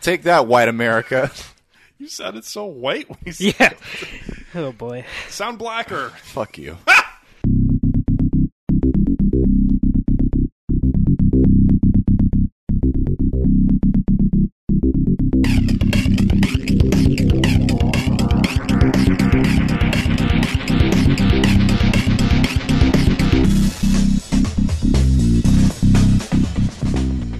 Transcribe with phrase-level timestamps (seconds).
[0.00, 1.30] Take that, white America.
[1.98, 4.40] You sounded so white when you said Yeah.
[4.54, 5.04] Oh boy.
[5.28, 6.08] Sound blacker.
[6.22, 6.78] Fuck you.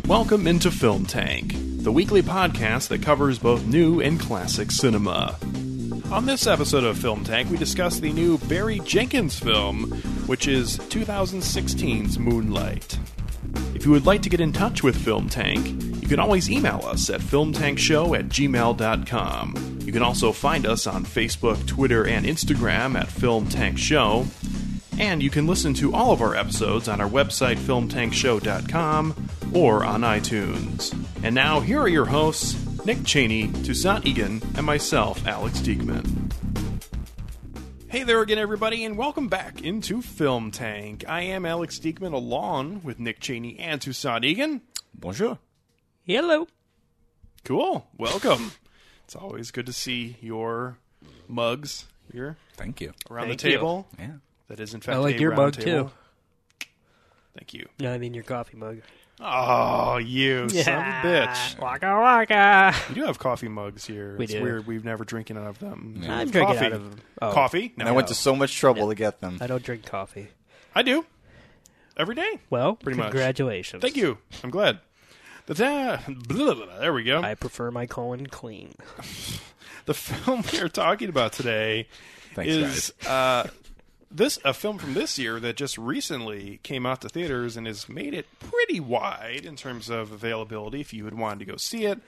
[0.07, 5.35] Welcome into Film Tank, the weekly podcast that covers both new and classic cinema.
[6.11, 9.91] On this episode of Film Tank, we discuss the new Barry Jenkins film,
[10.27, 12.99] which is 2016's Moonlight.
[13.75, 16.83] If you would like to get in touch with Film Tank, you can always email
[16.85, 19.79] us at filmtankshow at gmail.com.
[19.83, 24.27] You can also find us on Facebook, Twitter, and Instagram at Film Tank Show.
[24.99, 30.03] And you can listen to all of our episodes on our website, filmtankshow.com, or on
[30.03, 31.10] iTunes.
[31.23, 32.57] And now, here are your hosts,
[32.87, 36.33] Nick Cheney, Toussaint Egan, and myself, Alex Diekman.
[37.89, 41.05] Hey there again, everybody, and welcome back into Film Tank.
[41.07, 44.63] I am Alex Diekman, along with Nick Cheney and Toussaint Egan.
[44.95, 45.39] Bonjour.
[46.05, 46.49] Hello.
[47.45, 47.87] Cool.
[47.99, 48.53] Welcome.
[49.05, 50.79] it's always good to see your
[51.29, 52.93] mugs here Thank you.
[53.11, 53.57] around Thank the you.
[53.57, 53.89] table.
[53.99, 54.13] Yeah.
[54.49, 55.89] That is, in fact, I like a your round mug table.
[55.89, 56.67] too.
[57.37, 57.69] Thank you.
[57.79, 58.81] No, I mean your coffee mug.
[59.23, 61.59] Oh, you son of a bitch.
[61.59, 62.75] Waka waka.
[62.89, 64.17] We do have coffee mugs here.
[64.17, 64.43] We it's do.
[64.43, 64.67] weird.
[64.67, 66.01] We've never drinking out of them.
[66.03, 66.19] Yeah.
[66.19, 66.67] I'm drinking coffee.
[66.67, 67.73] out of oh, Coffee?
[67.77, 67.83] No.
[67.83, 69.39] And I went to so much trouble to get them.
[69.41, 70.29] I don't drink coffee.
[70.75, 71.05] I do.
[71.97, 72.41] Every day.
[72.49, 73.11] Well, Pretty much.
[73.11, 73.83] congratulations.
[73.83, 74.19] Thank you.
[74.43, 74.81] I'm glad.
[75.47, 76.79] The da- blah, blah, blah.
[76.79, 77.21] There we go.
[77.21, 78.75] I prefer my colon clean.
[79.85, 81.89] the film we are talking about today
[82.35, 83.49] Thanks, is uh,
[84.11, 87.89] this a film from this year that just recently came out to theaters and has
[87.89, 91.85] made it pretty wide in terms of availability if you had wanted to go see
[91.85, 92.01] it.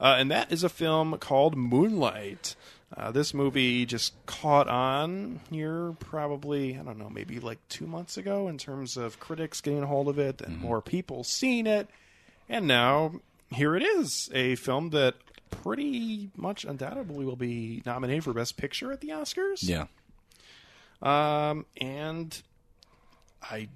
[0.00, 2.56] Uh, and that is a film called Moonlight.
[2.96, 8.16] Uh, this movie just caught on here probably, I don't know, maybe like two months
[8.16, 11.88] ago in terms of critics getting a hold of it and more people seeing it.
[12.48, 13.20] And now
[13.50, 15.14] here it is a film that
[15.50, 19.58] pretty much undoubtedly will be nominated for Best Picture at the Oscars.
[19.60, 19.86] Yeah.
[21.02, 22.40] Um, and
[23.42, 23.68] I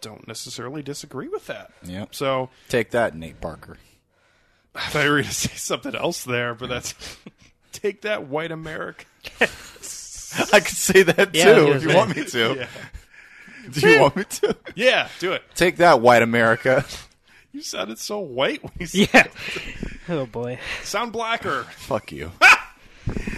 [0.00, 1.70] don't necessarily disagree with that.
[1.82, 2.06] Yeah.
[2.10, 3.76] So Take that, Nate Parker.
[4.74, 6.94] I thought you were going to say something else there, but that's
[7.72, 9.04] take that, white America.
[9.40, 11.96] I could say that Yeah, I was too gonna if you say.
[11.96, 12.54] want me to.
[12.58, 14.56] Yeah, Do you want me to?
[14.74, 15.42] yeah, do it.
[15.54, 16.84] Take that, white America.
[17.52, 19.26] You sounded so white when you said Yeah.
[20.16, 20.58] oh boy.
[20.82, 21.62] sound blacker.
[21.76, 22.32] Fuck you.
[22.38, 22.58] What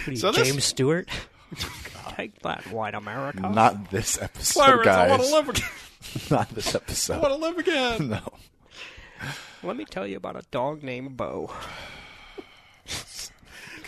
[0.07, 1.09] are you, So this- James Stewart.
[2.17, 3.41] Take that, white America.
[3.41, 5.29] Not this episode, Clarence, I want guys.
[5.31, 5.69] to live again.
[6.31, 7.15] Not this episode.
[7.15, 8.09] I want to live again.
[8.11, 8.33] No.
[9.63, 11.53] Let me tell you about a dog named Bo.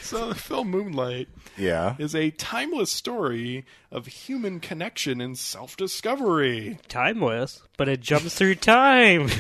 [0.01, 1.95] So the film Moonlight Yeah.
[1.99, 6.79] is a timeless story of human connection and self-discovery.
[6.89, 9.29] Timeless, but it jumps through time.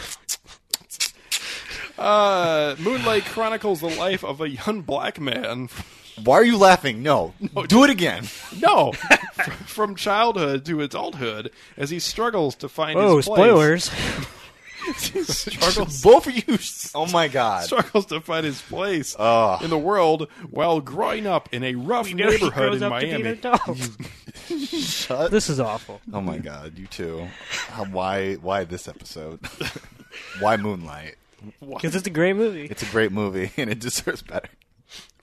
[1.98, 5.68] Uh, Moonlight chronicles the life of a young black man.
[6.24, 7.02] Why are you laughing?
[7.02, 7.34] No.
[7.54, 8.24] no Do it again.
[8.60, 8.92] No,
[9.66, 13.36] from childhood to adulthood, as he struggles to find Oh, his place.
[13.36, 13.90] spoilers.
[14.96, 16.58] struggles, Both of you.
[16.94, 17.64] Oh my god.
[17.64, 19.62] struggles to find his place Ugh.
[19.62, 23.00] in the world while growing up in a rough You know he neighborhood in up
[23.00, 24.80] to be an Miami.
[24.80, 25.30] Shut.
[25.30, 26.00] This is awful.
[26.12, 27.26] Oh my god, you too.
[27.68, 28.34] How- Why?
[28.36, 29.40] Why this episode?
[30.40, 31.16] why Moonlight?
[31.60, 32.64] Because it's a great movie.
[32.66, 34.48] It's a great movie and it deserves better.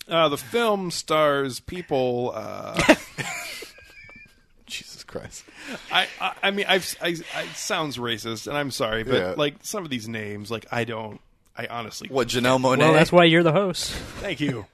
[0.07, 2.31] Uh, the film stars people.
[2.35, 2.95] Uh,
[4.65, 5.43] Jesus Christ.
[5.91, 9.33] I, I, I mean, I've, I, I, it sounds racist, and I'm sorry, but Yeah.
[9.37, 11.21] like some of these names, like I don't,
[11.57, 12.79] I honestly, What Janelle Monáe?
[12.79, 13.91] Well, that's why you're the host.
[13.91, 14.65] thank you.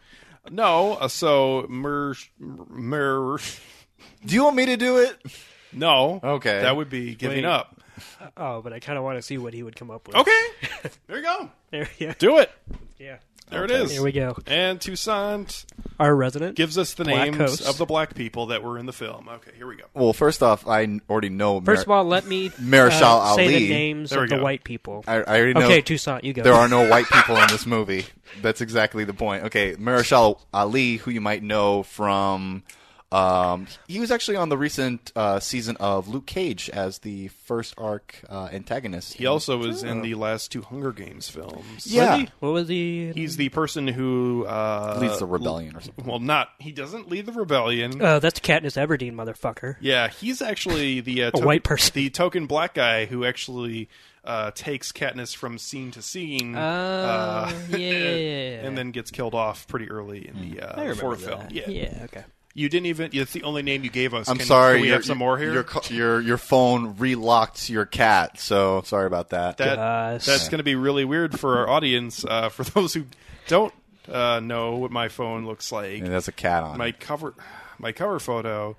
[0.50, 3.38] No, uh, so Mer, Mer,
[4.26, 5.18] Do you want me to do it?
[5.74, 6.62] no, Okay.
[6.62, 7.46] that would be giving Wait.
[7.46, 7.78] up.
[8.38, 10.16] Oh, but I kind of want to see what he would come up with.
[10.16, 10.42] Okay,
[11.08, 11.50] there you go.
[11.70, 12.14] There, yeah.
[12.18, 12.50] Do it.
[12.98, 13.18] yeah.
[13.52, 13.76] There Okay.
[13.76, 13.92] it is.
[13.92, 14.36] Here we go.
[14.48, 15.66] And Toussaint
[16.00, 16.56] Our resident.
[16.56, 17.68] gives us the Black names host.
[17.68, 19.28] of the black people that were in the film.
[19.30, 19.84] Okay, here we go.
[19.94, 21.60] Well, first off, I already know.
[21.62, 23.54] First of all, let me Mahershala uh, say Ali.
[23.68, 25.04] the names There we of the white people.
[25.06, 25.66] I, I already know.
[25.66, 26.44] okay, Toussaint, you go.
[26.44, 28.06] There are no white people in this movie.
[28.42, 29.44] That's exactly the point.
[29.46, 32.64] Okay, Mahershala Ali, who you might know from,
[33.12, 37.74] um, he was actually on the recent uh, season of Luke Cage as the first
[37.78, 39.14] arc uh, antagonist.
[39.14, 41.86] He also was in the last two Hunger Games films.
[41.88, 42.18] Yeah.
[42.18, 42.28] Was?
[42.40, 43.12] What was he?
[43.14, 46.06] He's the person who uh, leads the rebellion or something.
[46.06, 48.02] Well, not he doesn't lead the rebellion.
[48.02, 49.76] Uh, that's Katniss Everdeen, motherfucker.
[49.82, 51.92] yeah, he's actually the uh, A white person.
[51.94, 53.90] the token black guy who actually
[54.24, 58.66] uh, takes Katniss from scene to scene, Uh, yeah.
[58.66, 61.42] and then gets killed off pretty early in the uh, fourth film.
[61.50, 61.68] Yeah.
[61.68, 62.24] yeah, okay.
[62.54, 63.10] You didn't even.
[63.14, 64.28] It's the only name you gave us.
[64.28, 64.74] I'm Can- sorry.
[64.76, 65.54] Can we your- have some more here?
[65.54, 69.58] Your co- your your phone relocked your cat, so sorry about that.
[69.58, 70.26] that Gosh.
[70.26, 72.26] that's going to be really weird for our audience.
[72.26, 73.06] Uh, for those who
[73.48, 73.74] don't
[74.12, 76.78] uh, know what my phone looks like, and there's a cat on.
[76.78, 77.00] my it.
[77.00, 77.34] cover
[77.80, 78.76] my cover photo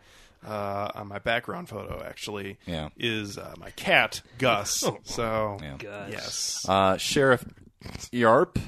[0.47, 2.91] uh, on my background photo actually Yeah.
[2.99, 4.85] is uh, my cat Gus.
[5.05, 5.77] so Yeah.
[5.79, 6.09] Gosh.
[6.11, 7.45] yes, Uh, Shariff
[8.13, 8.61] Yarp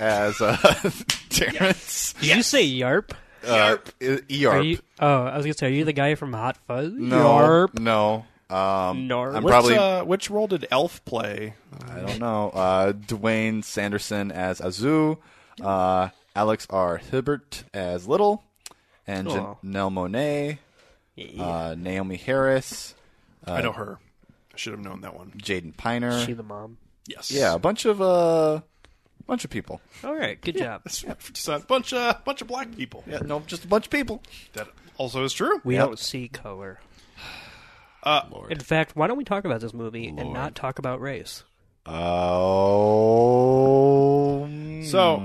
[0.00, 0.56] as uh,
[1.30, 2.14] Terrence.
[2.20, 3.10] Did you say Yarp?
[3.48, 3.78] Uh, Are
[4.28, 4.64] Yarp.
[4.64, 6.92] you, oh, I was gonna say, are you the guy from Hot Fuzz?
[6.92, 7.78] no, Yarp.
[7.78, 8.24] no.
[8.50, 9.34] Um, Narp.
[9.36, 9.76] I'm which, probably.
[9.76, 11.54] uh, which role did Elf play?
[11.90, 12.50] I don't know.
[12.50, 15.18] Uh, Dwayne Sanderson as Azu.
[15.60, 16.96] Uh, Alex R.
[16.98, 18.42] Hibbert as Little,
[19.06, 19.54] and Aw.
[19.62, 20.58] Janelle Monáe.
[21.16, 21.42] Yeah.
[21.42, 22.94] Uh, Naomie Harris.
[23.46, 23.98] I know her.
[24.54, 25.32] I should have known that one.
[25.36, 26.24] Jaden Piner.
[26.24, 26.78] she the mom.
[27.06, 27.30] Yes.
[27.30, 28.60] yeah, a bunch of uh,
[29.28, 29.80] bunch of people.
[30.02, 30.82] All right, good job.
[30.86, 31.02] It's
[31.32, 33.04] just a bunch of bunch of black people.
[33.06, 34.20] Yeah, no, just a bunch of people.
[34.54, 34.66] That
[34.96, 35.60] also is true.
[35.64, 35.86] We Yep.
[35.86, 36.80] don't see color.
[38.02, 41.44] Uh, In fact, why don't we talk about this movie and not talk about race?
[43.18, 44.48] Oh,
[44.84, 45.22] So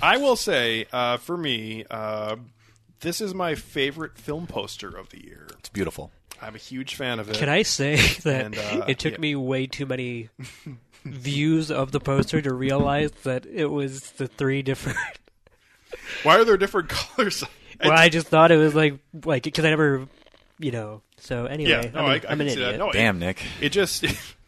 [0.00, 2.36] I will say, uh, for me, uh,
[3.00, 5.46] this is my favorite film poster of the year.
[5.58, 6.10] it's beautiful.
[6.40, 7.36] I'm a huge fan of it.
[7.36, 9.20] Can I say that And, uh, it took yeah.
[9.20, 10.28] me way too many
[11.04, 14.98] views of the poster to realize that it was the three different.
[16.22, 17.44] Why are there different colors?
[17.82, 20.06] well, I just thought it was like like because I never,
[20.58, 21.02] you know.
[21.18, 22.72] So anyway, yeah, no, I'm, I, an- I I'm an idiot.
[22.72, 22.78] that.
[22.78, 23.42] No, it- Damn, Nick.
[23.60, 24.04] it, just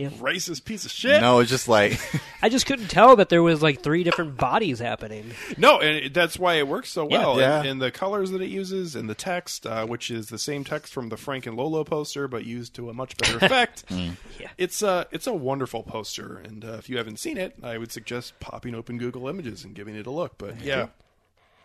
[0.00, 0.08] Yeah.
[0.10, 1.20] racist piece of shit.
[1.20, 2.00] No, it's just like
[2.42, 5.32] I just couldn't tell that there was like three different bodies happening.
[5.56, 7.38] No, and it, that's why it works so well.
[7.38, 7.60] Yeah.
[7.60, 10.64] And, and the colors that it uses, and the text, uh, which is the same
[10.64, 13.84] text from the Frank and Lola poster, but used to a much better effect.
[13.90, 14.48] Yeah.
[14.56, 17.92] It's a it's a wonderful poster, and uh, if you haven't seen it, I would
[17.92, 20.38] suggest popping open Google Images and giving it a look.
[20.38, 20.88] But yeah,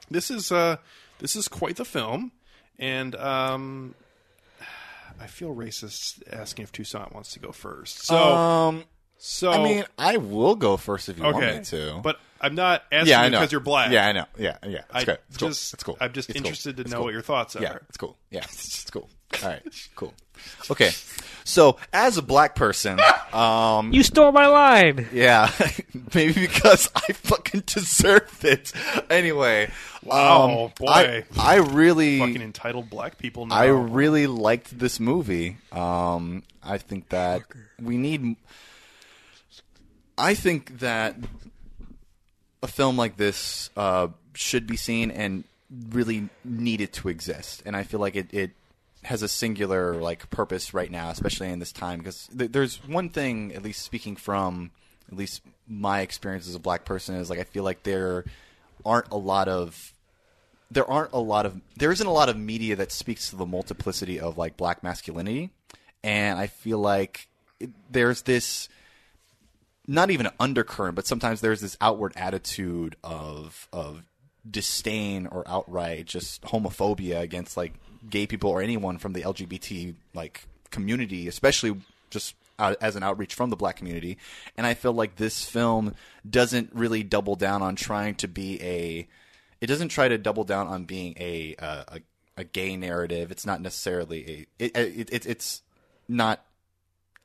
[0.09, 0.77] this is uh,
[1.19, 2.31] this is quite the film,
[2.77, 3.95] and um,
[5.19, 8.05] I feel racist asking if Toussaint wants to go first.
[8.05, 8.83] So um.
[9.17, 11.99] so I mean, I will go first if you want me to.
[12.03, 13.91] but I'm not asking yeah, I you know because you're black.
[13.91, 14.25] Yeah, I know.
[14.37, 14.79] Yeah, yeah.
[14.79, 15.19] It's I good.
[15.29, 15.49] It's cool.
[15.49, 15.97] just, It's cool.
[16.01, 16.45] I'm just It's cool.
[16.45, 17.05] interested It's to know cool.
[17.05, 17.61] what your thoughts are.
[17.61, 18.17] Yeah, it's cool.
[18.29, 19.09] Yeah, it's cool.
[19.43, 20.13] All right, cool.
[20.69, 20.91] Okay,
[21.43, 22.99] so as a black person,
[23.33, 25.07] um, You stole my line.
[25.11, 25.51] yeah,
[26.13, 28.71] maybe because I fucking deserve it.
[29.09, 29.71] Anyway,
[30.03, 30.87] Wow, um, boy.
[30.87, 33.55] I, I really, Fucking entitled black people now.
[33.55, 35.57] I really liked this movie.
[35.71, 37.41] Um, I think that
[37.81, 38.35] we need.
[40.17, 41.15] I think that
[42.63, 45.43] a film like this uh, should be seen and
[45.89, 48.51] really needed to exist, and I feel like it, it
[49.05, 51.99] has a singular like purpose right now, especially in this time.
[51.99, 54.71] Because th- there's one thing, at least speaking from
[55.11, 58.25] at least my experience as a black person, is like I feel like there
[58.85, 59.93] aren't a lot of
[60.71, 63.45] there aren't a lot of there isn't a lot of media that speaks to the
[63.45, 65.51] multiplicity of like black masculinity
[66.03, 67.27] and i feel like
[67.59, 68.67] it, there's this
[69.87, 74.03] not even an undercurrent but sometimes there's this outward attitude of of
[74.49, 77.73] disdain or outright just homophobia against like
[78.09, 81.75] gay people or anyone from the lgbt like community especially
[82.09, 84.17] just out, as an outreach from the black community
[84.57, 85.93] and i feel like this film
[86.29, 89.07] doesn't really double down on trying to be a
[89.61, 92.01] it doesn't try to double down on being a uh, a,
[92.37, 93.31] a gay narrative.
[93.31, 95.61] It's not necessarily a it, it, it it's
[96.07, 96.45] not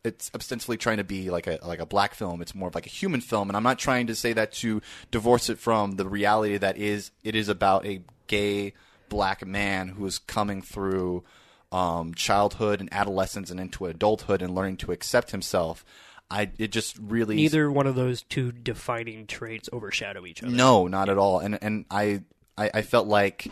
[0.03, 2.41] it's ostensibly trying to be like a like a black film.
[2.41, 4.81] It's more of like a human film, and I'm not trying to say that to
[5.11, 8.73] divorce it from the reality that is it is about a gay
[9.11, 11.23] black man who is coming through
[11.71, 15.85] um, childhood and adolescence and into adulthood and learning to accept himself.
[16.31, 20.53] I it just really Neither one of those two defining traits overshadow each other.
[20.53, 21.41] no, not at all.
[21.41, 22.23] And and I,
[22.57, 23.49] I I felt like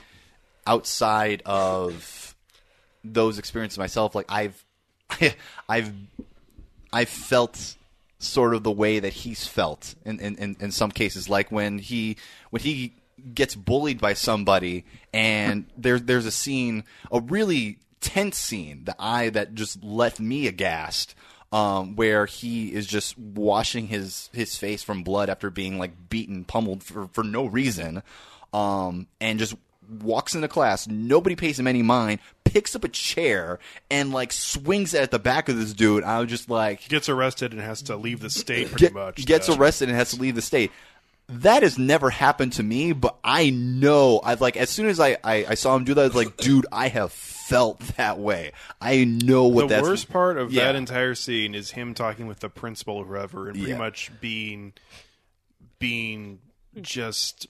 [0.66, 2.34] outside of
[3.04, 4.64] those experiences myself, like I've
[5.68, 5.92] I've
[6.92, 7.76] I've felt
[8.20, 11.28] sort of the way that he's felt in, in, in, in some cases.
[11.28, 12.16] Like when he
[12.50, 12.94] when he
[13.34, 19.28] gets bullied by somebody and there's there's a scene, a really tense scene the eye
[19.30, 21.14] that just left me aghast
[21.50, 26.44] um, where he is just washing his his face from blood after being like beaten,
[26.44, 28.02] pummeled for for no reason,
[28.52, 29.54] um, and just
[30.02, 30.86] walks into class.
[30.86, 32.20] Nobody pays him any mind.
[32.44, 33.58] Picks up a chair
[33.90, 36.04] and like swings it at the back of this dude.
[36.04, 39.24] I was just like, gets arrested and has to leave the state pretty get- much.
[39.26, 40.70] gets to- arrested and has to leave the state.
[41.30, 45.18] That has never happened to me, but I know I've like as soon as I,
[45.22, 48.52] I, I saw him do that, I was like, dude, I have felt that way.
[48.80, 50.64] I know what the that's worst part of Yeah.
[50.64, 53.78] that entire scene is him talking with the principal or whoever and pretty Yeah.
[53.78, 54.72] much being
[55.78, 56.38] being
[56.80, 57.46] just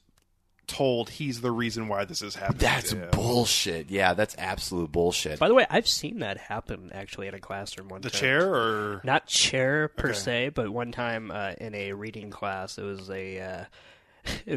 [0.69, 2.59] told he's the reason why this is happening.
[2.59, 3.09] That's to him.
[3.11, 3.91] bullshit.
[3.91, 5.39] Yeah, that's absolute bullshit.
[5.41, 8.21] By the way, I've seen that happen actually in a classroom one The time.
[8.21, 10.19] chair or Not chair per Okay.
[10.19, 13.41] se, but one time uh, in a reading class, it was a.
[13.41, 13.65] Uh,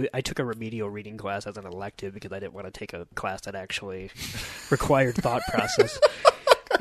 [0.14, 2.94] I took a remedial reading class as an elective because I didn't want to take
[2.94, 4.12] a class that actually
[4.70, 5.98] required thought process.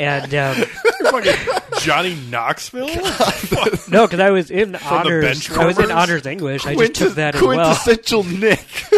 [0.00, 0.54] And um,
[1.11, 1.35] fucking
[1.80, 2.87] Johnny Knoxville?
[3.90, 5.25] no, because I was in honors.
[5.25, 6.64] bench I was in honors English.
[6.66, 7.75] I just took that as well.
[7.75, 8.66] quintessential Nick.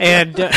[0.00, 0.52] And uh,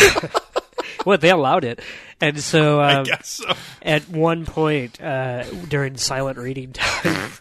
[1.03, 1.81] well, they allowed it.
[2.19, 3.53] And so I um, guess so.
[3.81, 7.31] at one point uh, during silent reading time,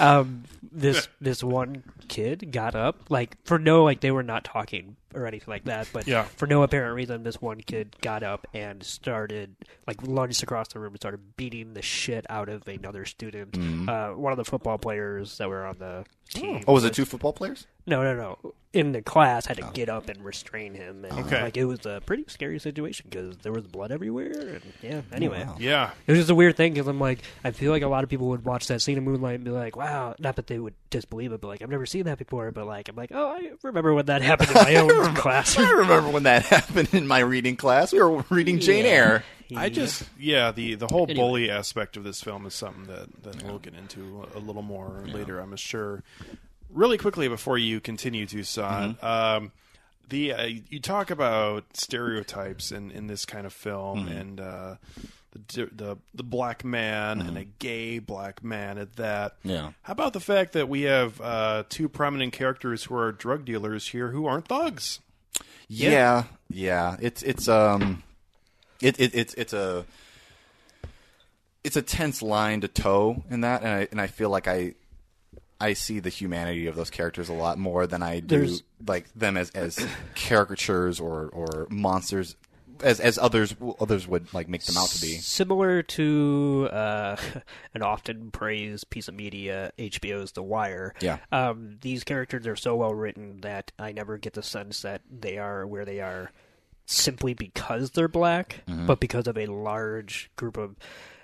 [0.00, 0.42] um,
[0.72, 5.26] this this one kid got up like for no like they were not talking or
[5.26, 6.24] anything like that, but Yeah.
[6.24, 9.54] for no apparent reason, this one kid got up and started
[9.86, 13.56] like lunged across the room and started beating the shit out of another student,
[13.88, 16.62] uh, one of the football players that were on the team.
[16.66, 17.66] Oh, was it two football players?
[17.86, 18.54] No, no, no.
[18.72, 21.04] In the class, had to get up and restrain him.
[21.04, 21.42] And, Okay.
[21.42, 24.30] Like it was a pretty scary situation because there was blood everywhere.
[24.32, 25.00] And yeah.
[25.12, 25.56] Anyway, wow.
[25.58, 25.90] Yeah.
[26.06, 28.08] it was just a weird thing because I'm like, I feel like a lot of
[28.08, 30.74] people would watch that scene in Moonlight and be like, "Wow!" Not that they would
[30.90, 32.50] disbelieve it, but like, I've never seen that before.
[32.52, 35.58] But like, I'm like, oh, I remember when that happened in my own class.
[35.58, 37.92] I remember when that happened in my reading class.
[37.92, 38.90] We were reading Jane Yeah.
[38.90, 39.24] Eyre.
[39.54, 41.14] I just yeah the the whole Anyway.
[41.14, 45.04] bully aspect of this film is something that that we'll get into a little more
[45.06, 46.02] later I'm sure.
[46.70, 49.52] Really quickly before you continue, Toussaint, um,
[50.08, 54.76] the uh, you talk about stereotypes in in this kind of film and uh,
[55.32, 59.36] the the the black man and a gay black man at that.
[59.42, 59.72] Yeah.
[59.82, 63.88] How about the fact that we have uh, two prominent characters who are drug dealers
[63.88, 65.00] here who aren't thugs?
[65.68, 66.96] Yeah, yeah.
[67.00, 68.02] It's it's um,
[68.80, 69.86] it, it it's it's a
[71.64, 74.74] it's a tense line to toe in that, and I and I feel like I
[75.60, 79.12] I see the humanity of those characters a lot more than I do There's- like
[79.14, 79.78] them as as
[80.14, 82.36] caricatures or or monsters
[82.82, 85.14] as as others others would like make them out to be.
[85.18, 87.16] Similar to uh,
[87.74, 90.94] an often praised piece of media, HBO's The Wire.
[91.00, 91.18] Yeah.
[91.30, 95.38] Um, these characters are so well written that I never get the sense that they
[95.38, 96.30] are where they are
[96.86, 100.76] simply because they're black, but because of a large group of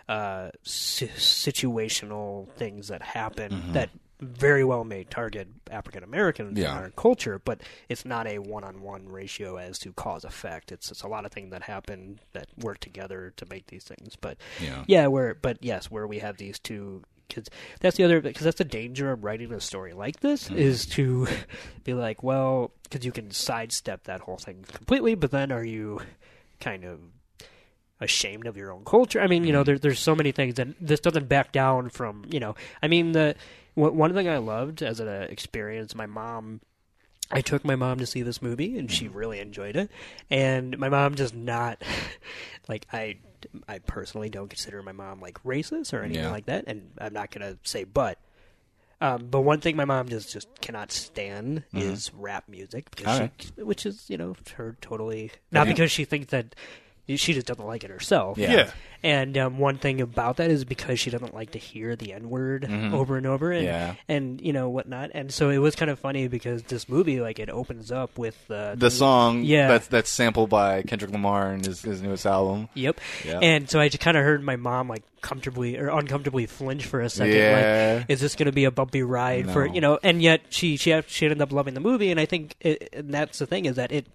[0.08, 3.90] uh, si- situational things that happen that
[4.20, 6.88] very well may target African Americans Yeah.
[6.96, 10.72] culture, but it's not a one-on-one ratio as to cause effect.
[10.72, 14.16] It's it's a lot of things that happen that work together to make these things.
[14.16, 14.84] But Yeah.
[14.86, 17.48] yeah, where but yes, where we have these two kids.
[17.80, 20.58] That's the other because that's the danger of writing a story like this mm-hmm.
[20.58, 21.28] is to
[21.84, 26.00] be like, well, because you can sidestep that whole thing completely, but then are you
[26.60, 27.00] kind of
[28.00, 29.20] ashamed of your own culture?
[29.20, 29.66] I mean, you know, mm-hmm.
[29.66, 32.54] there, there's so many things, and this doesn't back down from you know.
[32.82, 33.36] I mean, the
[33.78, 36.60] one one thing I loved as an experience, my mom.
[37.30, 39.90] I took my mom to see this movie, and she really enjoyed it.
[40.30, 41.82] And my mom does not
[42.68, 43.18] like I.
[43.68, 46.30] I personally don't consider my mom like racist or anything Yeah.
[46.32, 48.18] like that, and I'm not gonna say but.
[49.00, 53.32] Um, but one thing my mom just just cannot stand is rap music, because Alright.
[53.56, 56.56] she, which is you know her totally not you- because she thinks that
[57.16, 58.38] she just doesn't like it herself.
[58.38, 58.52] Yeah.
[58.52, 58.70] Yeah.
[59.00, 62.28] And um, one thing about that is because she doesn't like to hear the N
[62.30, 63.94] word over and over, and Yeah.
[64.08, 65.12] and you know whatnot.
[65.14, 68.36] And so it was kind of funny because this movie, like, it opens up with
[68.50, 69.68] uh, The song Yeah.
[69.68, 72.68] that's that's sampled by Kendrick Lamar in his, his newest album.
[72.74, 73.00] Yep.
[73.24, 73.38] Yeah.
[73.40, 77.00] And so I just kind of heard my mom like comfortably or uncomfortably flinch for
[77.00, 77.36] a second.
[77.36, 77.94] Yeah.
[77.98, 80.00] Like, is this going to be a bumpy ride for you know?
[80.02, 83.14] And yet she she she ended up loving the movie, and I think it, and
[83.14, 84.08] that's the thing is that it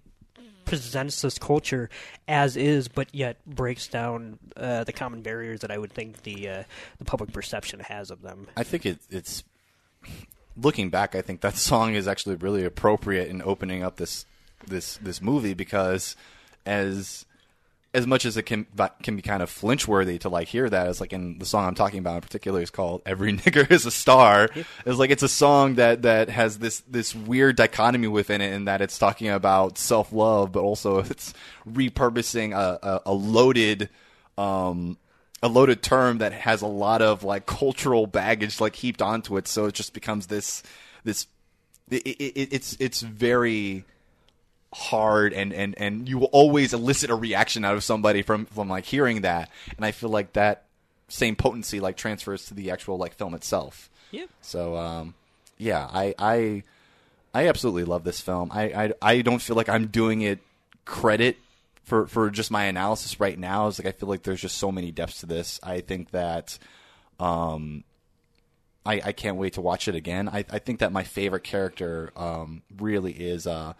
[0.64, 1.90] presents this culture
[2.28, 6.48] as is, but yet breaks down uh, the common barriers that I would think the
[6.48, 6.62] uh,
[6.98, 8.46] the public perception has of them.
[8.56, 9.44] I think it, it's
[10.56, 11.14] looking back.
[11.14, 14.26] I think that song is actually really appropriate in opening up this
[14.66, 16.16] this this movie because
[16.66, 17.26] as
[17.94, 18.66] as much as it can
[19.02, 21.64] can be kind of flinch worthy to like hear that, it's like in the song
[21.64, 24.48] I'm talking about in particular is called "Every Nigger Is a Star."
[24.84, 28.64] It's like it's a song that that has this this weird dichotomy within it, in
[28.64, 31.32] that it's talking about self love, but also it's
[31.66, 33.88] repurposing a, a, a loaded.
[34.36, 34.98] Um,
[35.42, 39.46] a loaded term that has a lot of like cultural baggage like heaped onto it
[39.46, 40.62] so it just becomes this
[41.04, 41.26] this
[41.90, 43.84] it, it, it's it's very
[44.74, 48.68] hard and and and you will always elicit a reaction out of somebody from from
[48.68, 49.48] like hearing that.
[49.76, 50.64] And i feel like that
[51.08, 53.88] same potency like transfers to the actual like film itself.
[54.10, 54.26] Yeah.
[54.40, 55.14] So um
[55.56, 56.62] yeah i i
[57.32, 58.50] i absolutely love this film.
[58.52, 60.40] I i, I don't feel like i'm doing it
[60.84, 61.36] credit
[61.84, 63.68] for for just my analysis right now.
[63.68, 65.60] Is like I feel like there's just so many depths to this.
[65.62, 66.58] I think that
[67.20, 67.84] um
[68.86, 70.28] I, I can't wait to watch it again.
[70.28, 73.72] I, I think that my favorite character um, really is uh,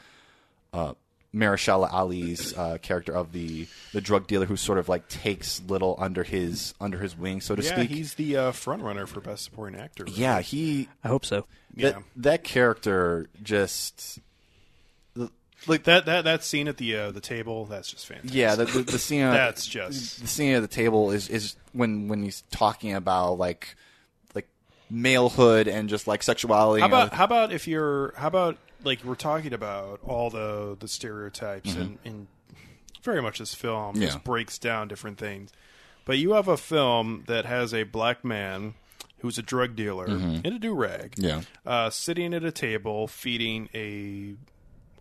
[0.75, 0.93] uh,
[1.35, 5.97] Mahershala Ali's uh, character of the the drug dealer who sort of like takes little
[5.99, 7.91] under his under his wing, so to Yeah, speak.
[7.91, 10.05] he's the uh, front runner for best supporting actor.
[10.05, 10.17] right?
[10.17, 11.47] yeah, he I hope so.
[11.77, 11.99] that Yeah.
[12.17, 14.19] that character just
[15.67, 18.35] like That that that scene at the uh, the table, that's just fantastic.
[18.35, 21.57] yeah the the, the scene at- That's just the scene at the table is is
[21.73, 23.75] when when he's talking about like
[24.35, 24.47] like
[24.93, 26.81] malehood and just like sexuality.
[26.83, 30.89] How about how about if you're how about like we're talking about all the the
[30.89, 32.27] stereotypes and, and
[33.03, 34.03] very much this film Mm-hmm.
[34.03, 34.09] Yeah.
[34.09, 35.51] just breaks down different things.
[36.07, 38.75] But you have a film that has a black man
[39.21, 41.25] who's a drug dealer in a do rag, Mm-hmm.
[41.25, 41.41] Yeah.
[41.65, 44.35] uh, sitting at a table feeding a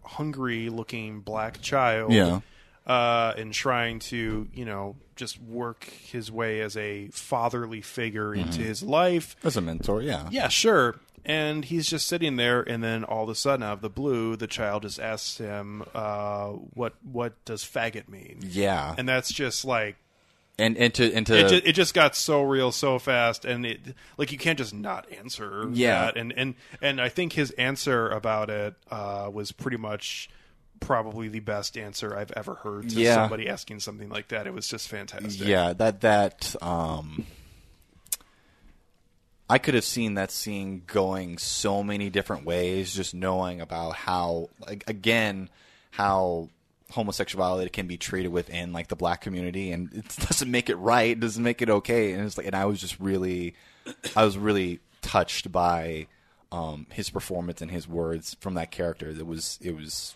[0.08, 2.40] hungry looking black child, Yeah.
[2.88, 8.60] uh, and trying to you know just work his way as a fatherly figure into
[8.60, 8.64] Mm-hmm.
[8.64, 9.36] his life.
[9.44, 10.02] as a mentor?
[10.02, 10.96] Yeah, Yeah, sure.
[11.26, 14.36] And he's just sitting there, and then all of a sudden, out of the blue,
[14.36, 19.64] the child just asks him, uh, "What what does faggot mean?" yeah, And that's just
[19.64, 19.96] like
[20.60, 21.48] and into to and to it.
[21.50, 23.80] Just, it just got so real so fast, and it
[24.18, 26.06] like you can't just not answer Yeah.
[26.06, 26.18] that.
[26.18, 30.30] And and and I think his answer about it uh, was pretty much
[30.82, 33.16] probably the best answer I've ever heard to Yeah.
[33.16, 34.46] somebody asking something like that.
[34.46, 35.48] It was just fantastic.
[35.48, 37.26] Yeah, that that um
[39.50, 44.50] I could have seen that scene going so many different ways just knowing about how
[44.66, 45.50] like again
[45.92, 46.50] how
[46.92, 51.12] homosexuality can be treated within like the black community and it doesn't make it right,
[51.12, 53.56] it doesn't make it okay and it's like and I was just really
[54.16, 56.08] I was really touched by
[56.52, 59.10] um his performance and his words from that character.
[59.10, 60.16] It was it was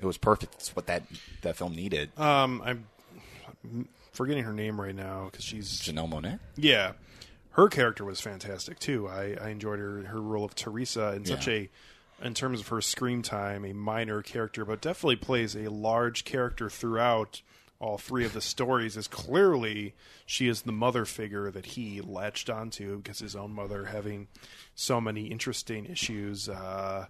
[0.00, 0.54] it was perfect.
[0.54, 1.02] It's what that
[1.42, 2.10] that film needed.
[2.18, 6.38] Um, I'm forgetting her name right now because she's Janelle Monáe?
[6.56, 6.92] Yeah,
[7.54, 9.08] her character was fantastic too.
[9.08, 11.70] I, I enjoyed her her role of Teresa in such a,
[12.22, 16.68] in terms of her screen time, a minor character, but definitely plays a large character
[16.68, 17.42] throughout
[17.78, 18.96] all three of the stories.
[18.96, 19.94] Is clearly
[20.26, 24.26] she is the mother figure that he latched onto because his own mother having
[24.74, 26.48] so many interesting issues.
[26.48, 27.06] Uh,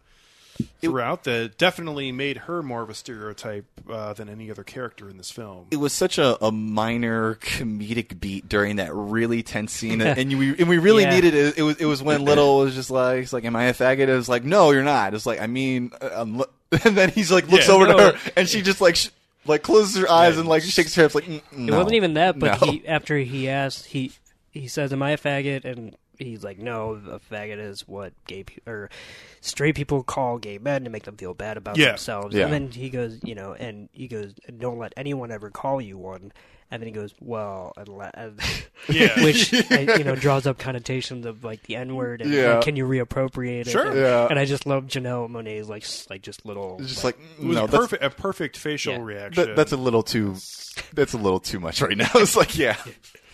[0.80, 5.16] Throughout that definitely made her more of a stereotype uh, than any other character in
[5.16, 5.66] this film.
[5.70, 10.56] it was such a, a minor comedic beat during that really tense scene, and we
[10.58, 11.10] and we really Yeah.
[11.14, 11.58] needed it.
[11.58, 14.08] It was it was when Little was just like, "It's like, am I a faggot?"
[14.08, 16.44] It was like, "No, you're not." It's like, I mean, uh, li-"
[16.84, 17.74] and then he's like looks Yeah.
[17.74, 17.96] over No.
[17.96, 19.08] to her, and she just like sh-
[19.46, 20.40] like closes her eyes Yeah.
[20.40, 23.18] and like shakes her head, like, "Mm, It wasn't even that, but no." he after
[23.18, 24.12] he asked, he
[24.50, 28.44] he says, "Am I a faggot?" And he's like, "No, a faggot is what gay
[28.44, 28.90] pe- or
[29.40, 31.88] straight people call gay men to make them feel bad about Yeah.
[31.90, 32.44] themselves." Yeah.
[32.44, 35.96] And then he goes, you know, and he goes, "Don't let anyone ever call you
[35.98, 36.32] one."
[36.70, 37.88] And then he goes, "Well," and
[38.88, 39.22] Yeah.
[39.24, 42.54] which you know draws up connotations of like the N word and Yeah.
[42.54, 43.68] like, can you reappropriate it?
[43.68, 43.86] Sure.
[43.86, 44.26] And, Yeah.
[44.28, 47.56] and I just love Janelle Monáe's like like just little It's just like, It was
[47.56, 49.02] no, perfect, a perfect facial Yeah.
[49.02, 49.46] reaction.
[49.46, 50.36] that, that's a little too
[50.92, 52.10] that's a little too much right now.
[52.14, 52.76] It's like, yeah,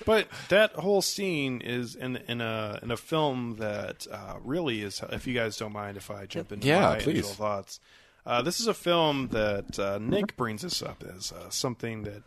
[0.05, 5.01] But that whole scene is in in a in a film that uh, really is.
[5.11, 7.15] If you guys don't mind, if I jump into Yeah, my please.
[7.21, 7.81] initial thoughts,
[8.27, 12.23] uh, this is a film that uh, Nick brings us up as uh, something that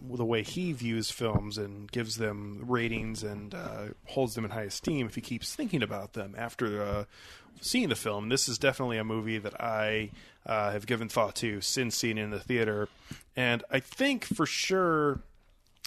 [0.00, 4.62] the way he views films and gives them ratings and uh, holds them in high
[4.62, 7.04] esteem if he keeps thinking about them after uh,
[7.60, 8.28] seeing the film.
[8.28, 10.10] This is definitely a movie that I
[10.46, 12.88] uh, have given thought to since seeing it in the theater,
[13.36, 15.20] and I think for sure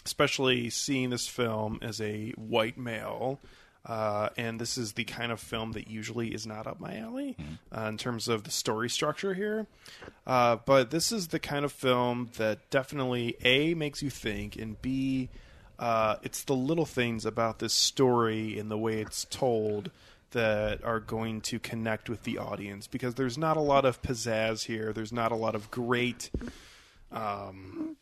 [0.05, 3.39] especially seeing this film as a white male.
[3.85, 7.35] Uh, and this is the kind of film that usually is not up my alley
[7.75, 9.65] uh, in terms of the story structure here.
[10.27, 14.79] Uh, but this is the kind of film that definitely A, makes you think, and
[14.81, 15.29] B,
[15.79, 19.89] uh, it's the little things about this story and the way it's told
[20.29, 24.65] that are going to connect with the audience because there's not a lot of pizzazz
[24.65, 24.93] here.
[24.93, 26.29] There's not a lot of great
[27.11, 27.97] um,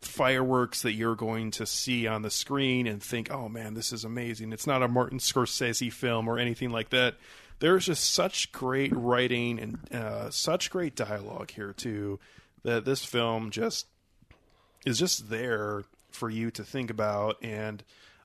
[0.00, 4.04] fireworks that you're going to see on the screen and think, "Oh man, this is
[4.04, 7.16] amazing." It's not a Martin Scorsese film or anything like that.
[7.60, 12.20] There's just such great writing and uh, such great dialogue here too
[12.62, 13.86] that this film just
[14.86, 17.82] is just there for you to think about and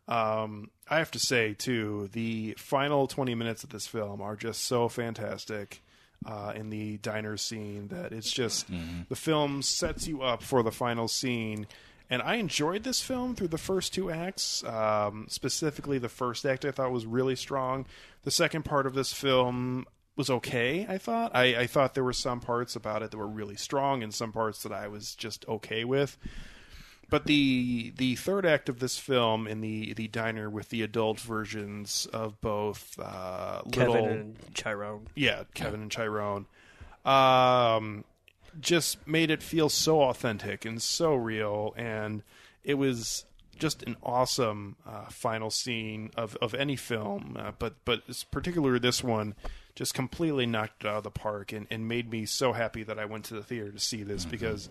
[0.08, 4.64] um, I have to say too, the final 20 minutes of this film are just
[4.64, 5.82] so fantastic
[6.26, 8.68] uh, in the diner scene that it's just
[9.10, 11.68] the film sets you up for the final scene.
[12.10, 14.64] And I enjoyed this film through the first two acts.
[14.64, 17.86] Um, specifically, the first act I thought was really strong.
[18.24, 20.86] The second part of this film, was okay.
[20.88, 24.04] I thought I, I thought there were some parts about it that were really strong,
[24.04, 26.18] and some parts that I was just okay with.
[27.14, 31.20] But the the third act of this film in the the diner with the adult
[31.20, 35.08] versions of both uh, Kevin little and Chiron.
[35.14, 36.48] yeah, Kevin and Chiron,
[37.06, 38.04] um,
[38.60, 42.24] just made it feel so authentic and so real, and
[42.64, 43.26] it was
[43.60, 49.04] just an awesome uh, final scene of, of any film, uh, but but particularly this
[49.04, 49.36] one
[49.76, 52.98] just completely knocked it out of the park and, and made me so happy that
[52.98, 54.68] I went to the theater to see this because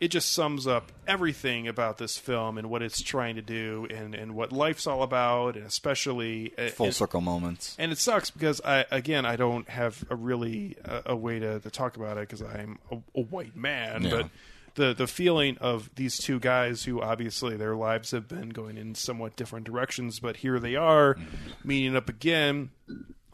[0.00, 4.14] it just sums up everything about this film and what it's trying to do and,
[4.14, 7.74] and what life's all about and especially uh, Full and- circle moments.
[7.78, 11.60] and it sucks because I again I don't have a really a, a way to,
[11.60, 14.10] to talk about it because I'm a, a white man, Yeah.
[14.10, 14.30] but
[14.74, 18.94] the the feeling of these two guys who obviously their lives have been going in
[18.94, 21.16] somewhat different directions, but here they are
[21.64, 22.68] meeting up again,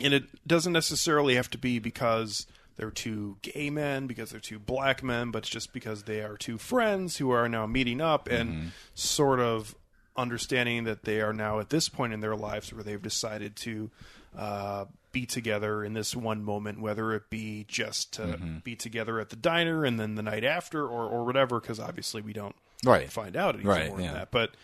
[0.01, 2.47] and it doesn't necessarily have to be because
[2.83, 6.37] they're two gay men, because they're two black men, but it's just because they are
[6.37, 9.77] two friends who are now meeting up and sort of
[10.17, 13.89] understanding that they are now at this point in their lives where they've decided to
[14.37, 19.31] uh, be together in this one moment, whether it be just to be together at
[19.31, 21.61] the diner and then the night after, or or whatever.
[21.61, 23.09] Because obviously we don't Right.
[23.13, 24.07] find out anything Right, more yeah.
[24.09, 24.31] than that.
[24.33, 24.55] But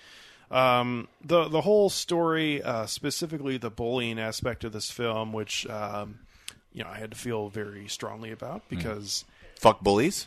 [0.50, 6.18] um, the the whole story, uh, specifically the bullying aspect of this film, which um,
[6.78, 8.76] you know I had to feel very strongly about Hmm.
[8.76, 9.24] because
[9.56, 10.26] Fuck bullies?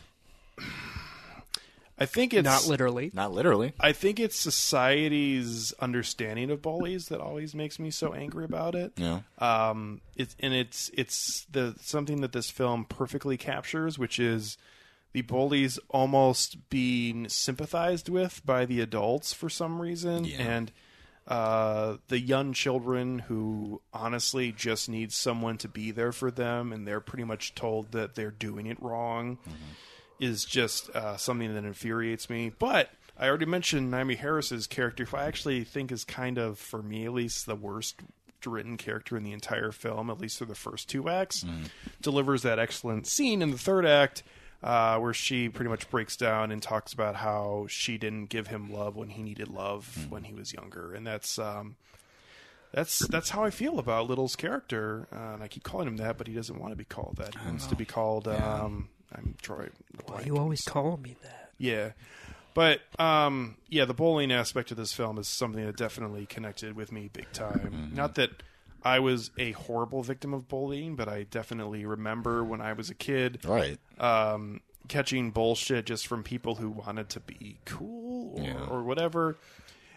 [1.98, 3.10] I think it's Not literally.
[3.14, 3.72] Not literally.
[3.78, 8.92] I think it's society's understanding of bullies that always makes me so angry about it.
[8.96, 9.20] Yeah.
[9.38, 14.58] Um, it's and it's it's the something that this film perfectly captures, which is
[15.12, 20.38] the bullies almost being sympathized with by the adults for some reason, Yeah.
[20.42, 20.72] and
[21.26, 26.86] uh, the young children who honestly just need someone to be there for them, and
[26.86, 29.38] they're pretty much told that they're doing it wrong
[30.18, 32.52] is just uh, something that infuriates me.
[32.58, 36.82] But I already mentioned Naomie Harris's character, who I actually think is kind of, for
[36.82, 38.00] me at least, the worst
[38.44, 41.44] written character in the entire film, at least for the first two acts.
[42.00, 44.24] Delivers that excellent scene in the third act.
[44.62, 48.72] Uh, where she pretty much breaks down and talks about how she didn't give him
[48.72, 51.74] love when he needed love when he was younger, and that's um,
[52.72, 55.08] that's that's how I feel about Little's character.
[55.12, 57.34] Uh, and I keep calling him that, but he doesn't want to be called that.
[57.34, 58.28] He wants to be called.
[58.28, 59.68] Um, I'm Troy.
[60.06, 61.50] Why you always call me that?
[61.58, 61.90] Yeah.
[62.54, 66.92] But um, yeah, the bullying aspect of this film is something that definitely connected with
[66.92, 67.90] me big time.
[67.94, 68.30] Not that
[68.84, 72.94] I was a horrible victim of bullying, but I definitely remember when I was a
[72.94, 73.78] kid Right.
[74.02, 78.66] Um, catching bullshit just from people who wanted to be cool or, Yeah.
[78.68, 79.38] or whatever.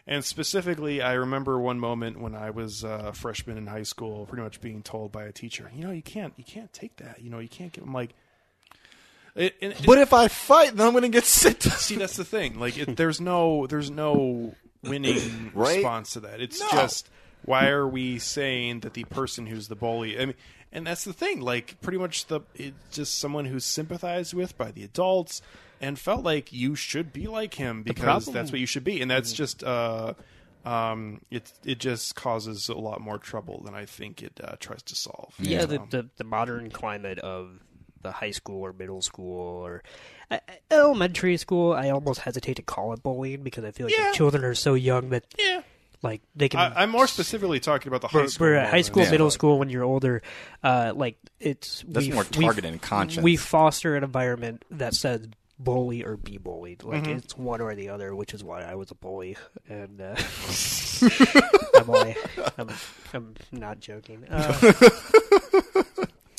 [0.07, 4.43] And specifically, I remember one moment when I was a freshman in high school, pretty
[4.43, 7.23] much being told by a teacher, you know, you can't, you can't take that.
[7.23, 7.83] You know, you can't get.
[7.83, 8.11] I'm like,
[9.35, 12.23] it, and- But if I fight, then I'm going to get sent see that's the
[12.23, 15.77] thing like it, there's no there's no winning Right?
[15.77, 16.67] response to that it's No.
[16.71, 17.09] just
[17.43, 20.35] why are we saying that the person who's the bully i mean
[20.75, 24.69] and that's the thing like pretty much the it's just someone who's sympathized with by
[24.71, 25.41] the adults
[25.81, 29.01] and felt like you should be like him because problem- that's what you should be.
[29.01, 30.13] And that's just uh
[30.65, 34.81] um it it just causes a lot more trouble than i think it uh, tries
[34.83, 35.33] to solve.
[35.39, 37.59] Yeah, the, the the modern climate of
[38.01, 39.81] the high school or middle school or
[40.31, 40.37] uh,
[40.71, 44.11] elementary school, I almost hesitate to call it bullying because I feel like Yeah.
[44.11, 45.61] the children are so young that yeah
[46.05, 46.59] like they can.
[46.59, 49.11] I, i'm more specifically talking about the high we're, school we're high school, Yeah.
[49.11, 49.59] middle school.
[49.59, 50.21] When you're older,
[50.63, 53.21] uh, like it's That's we, more targeted and conscious.
[53.23, 56.83] We foster an environment that says bully or be bullied.
[56.83, 57.17] Like Mm-hmm.
[57.17, 59.35] it's one or the other, which is why I was a bully,
[59.69, 60.15] and uh,
[61.75, 62.15] I'm, only,
[62.57, 62.69] I'm
[63.13, 64.25] I'm not joking.
[64.29, 64.71] Uh,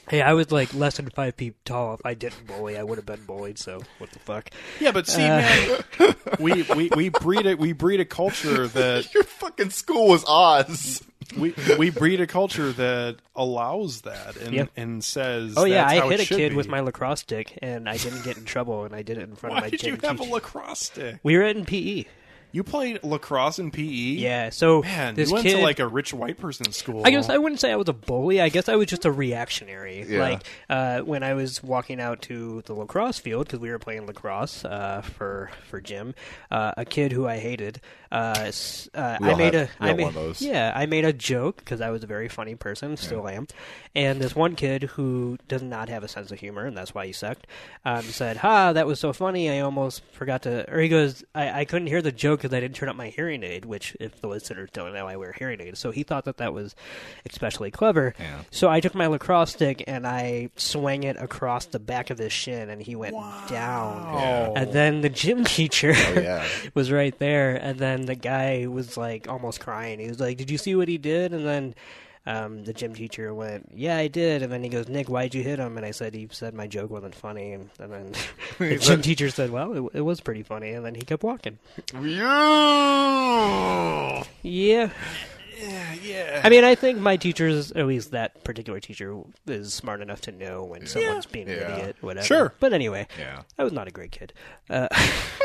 [0.08, 1.94] hey, I was like less than five feet tall.
[1.94, 3.58] If I didn't bully, I would have been bullied.
[3.58, 4.50] So what the fuck?
[4.80, 9.12] Yeah, but see, Uh, man, we, we, we breed a we breed a culture that
[9.14, 11.02] Your fucking school was Oz.
[11.36, 14.64] we we breed a culture that allows that and Yeah.
[14.76, 15.54] and says.
[15.56, 16.56] Oh yeah, that's I how hit a kid be.
[16.56, 19.34] with my lacrosse stick, and I didn't get in trouble, and I did it in
[19.34, 21.18] front Why of my Why did you gym have a lacrosse stick?
[21.24, 22.04] we were in PE.
[22.52, 23.82] You played lacrosse in PE.
[23.82, 27.02] Yeah, so man, this you went kid, to like a rich white person's school.
[27.04, 28.40] I guess I wouldn't say I was a bully.
[28.40, 30.04] I guess I was just a reactionary.
[30.08, 30.20] Yeah.
[30.20, 34.06] Like uh, when I was walking out to the lacrosse field because we were playing
[34.06, 36.14] lacrosse uh, for for gym,
[36.50, 37.80] uh, a kid who I hated.
[38.10, 38.50] Uh,
[38.94, 40.40] uh, I made had- a I made one of those.
[40.40, 43.48] yeah I made a joke because I was a very funny person, still am.
[43.94, 47.06] And this one kid who does not have a sense of humor, and that's why
[47.06, 47.46] he sucked,
[47.84, 49.50] um, said, "Ha, that was so funny.
[49.50, 52.54] I almost forgot to." Or he goes, "I, I couldn't hear the joke know because
[52.56, 55.32] I didn't turn up my hearing aid, which, if the listeners don't know, I wear
[55.32, 55.78] hearing aids.
[55.78, 56.74] So he thought that that was
[57.28, 58.14] especially clever.
[58.18, 58.40] Yeah.
[58.50, 62.32] So I took my lacrosse stick and I swung it across the back of his
[62.32, 63.14] shin, and he went
[63.48, 64.14] down.
[64.14, 64.52] Yeah.
[64.56, 66.46] And then the gym teacher Oh, yeah.
[66.74, 69.98] was right there, and then the guy was like almost crying.
[69.98, 71.74] He was like, "Did you see what he did?" And then
[72.26, 75.42] um, the gym teacher went, "Yeah, I did." And then he goes, "Nick, why'd you
[75.42, 78.12] hit him?" And I said, "He said my joke wasn't funny." And, and then
[78.58, 81.58] the gym teacher said, "Well, it, it was pretty funny." And then he kept walking.
[82.00, 84.24] Yeah.
[84.42, 84.90] Yeah,
[85.56, 85.94] Yeah.
[86.02, 86.40] Yeah.
[86.44, 90.32] I mean, I think my teachers, at least that particular teacher, is smart enough to
[90.32, 92.26] know when someone's being an idiot, whatever.
[92.26, 92.54] Sure.
[92.60, 93.42] But anyway, Yeah.
[93.58, 94.32] I was not a great kid.
[94.68, 94.88] Uh,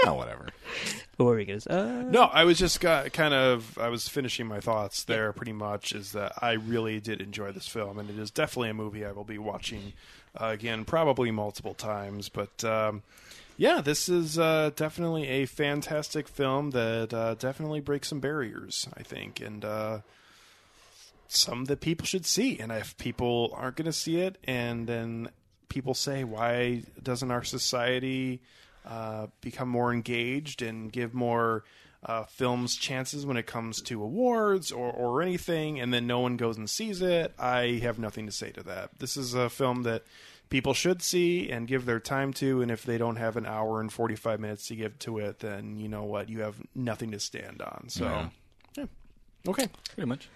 [0.04, 0.47] Oh, whatever.
[1.17, 1.71] what were we going to?
[1.71, 5.32] Uh, No, I was just got, kind of I was finishing my thoughts there.
[5.32, 8.74] Pretty much is that I really did enjoy this film, and it is definitely a
[8.74, 9.93] movie I will be watching
[10.39, 12.30] uh, again, probably multiple times.
[12.30, 13.04] But um,
[13.62, 19.04] yeah, this is uh, definitely a fantastic film that uh, definitely breaks some barriers, I
[19.04, 20.00] think, and uh,
[21.28, 22.58] some that people should see.
[22.60, 25.30] And if people aren't going to see it, and then
[25.69, 28.41] people say, why doesn't our society
[28.84, 31.63] uh, become more engaged and give more
[32.04, 36.36] uh, films chances when it comes to awards or, or anything, and then no one
[36.36, 37.32] goes and sees it?
[37.38, 38.97] I have nothing to say to that.
[38.97, 40.04] This is a film that
[40.51, 43.81] people should see and give their time to, and if they don't have an hour
[43.81, 46.29] and 45 minutes to give to it, then you know what?
[46.29, 47.85] You have nothing to stand on.
[47.89, 48.29] So, Yeah.
[48.77, 48.85] yeah.
[49.47, 49.67] Okay.
[49.95, 50.29] Pretty much.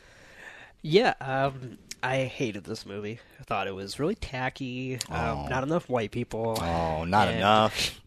[0.82, 3.19] Yeah, um, I hated this movie.
[3.39, 4.95] I thought it was really tacky.
[5.10, 5.47] Um, Oh.
[5.47, 6.58] not enough white people.
[6.62, 7.99] Oh, not And- enough.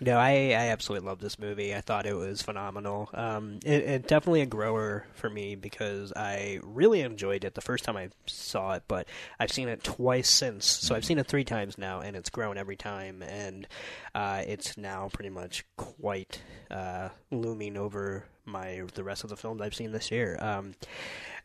[0.00, 1.74] No, I, I absolutely love this movie.
[1.74, 3.08] I thought it was phenomenal.
[3.14, 7.84] Um, it, it definitely a grower for me because I really enjoyed it the first
[7.84, 9.06] time I saw it, but
[9.38, 10.66] I've seen it twice since.
[10.66, 13.66] So I've seen it three times now, and it's grown every time, and
[14.14, 16.40] uh, it's now pretty much quite
[16.70, 20.36] uh, looming over my the rest of the films I've seen this year.
[20.40, 20.74] Um,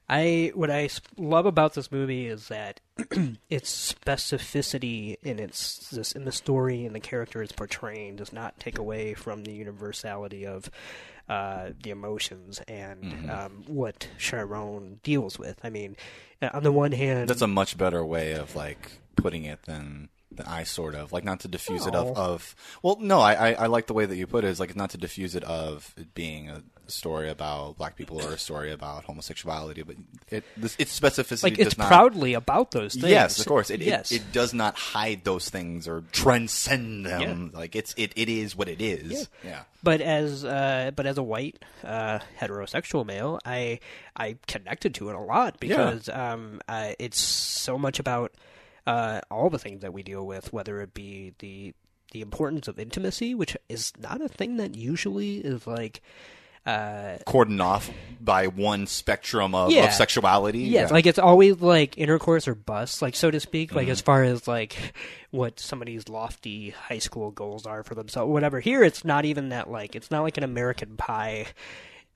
[0.10, 2.80] I what I love about this movie is that
[3.50, 8.60] its specificity in its this in the story and the character it's portraying does not
[8.60, 10.69] take away from the universality of
[11.30, 15.60] uh, the emotions and um, what Chiron deals with.
[15.63, 15.95] I mean,
[16.41, 20.10] uh, on the one hand, That's a much better way of like putting it than
[20.32, 22.13] than I sort of like not to diffuse it of, Oh.
[22.34, 24.76] of well no I, I I like the way that you put it is like
[24.76, 28.72] not to diffuse it of it being a story about black people or a story
[28.72, 29.96] about homosexuality but
[30.30, 33.10] it this its specificity like it's not proudly about those things.
[33.10, 34.12] yes of course it, yes.
[34.12, 38.56] it it does not hide those things or transcend them like it's it, it is
[38.56, 43.80] what it is yeah, But as uh, but as a white uh, heterosexual male, I
[44.15, 48.34] I connected to it a lot because um, uh, it's so much about
[48.88, 51.74] uh, all the things that we deal with, whether it be the
[52.12, 56.02] the importance of intimacy, which is not a thing that usually is like.
[56.65, 57.89] Uh, cordoned off
[58.20, 59.86] by one spectrum of, Yeah.
[59.86, 60.94] of sexuality Yes, yeah.
[60.94, 63.74] like it's always like intercourse or bust, like so to speak.
[63.74, 63.92] Like Mm-hmm.
[63.94, 64.76] as far as like
[65.32, 68.60] what somebody's lofty high school goals are for themselves, whatever.
[68.60, 69.72] Here, it's not even that.
[69.72, 71.48] Like it's not like an American Pie,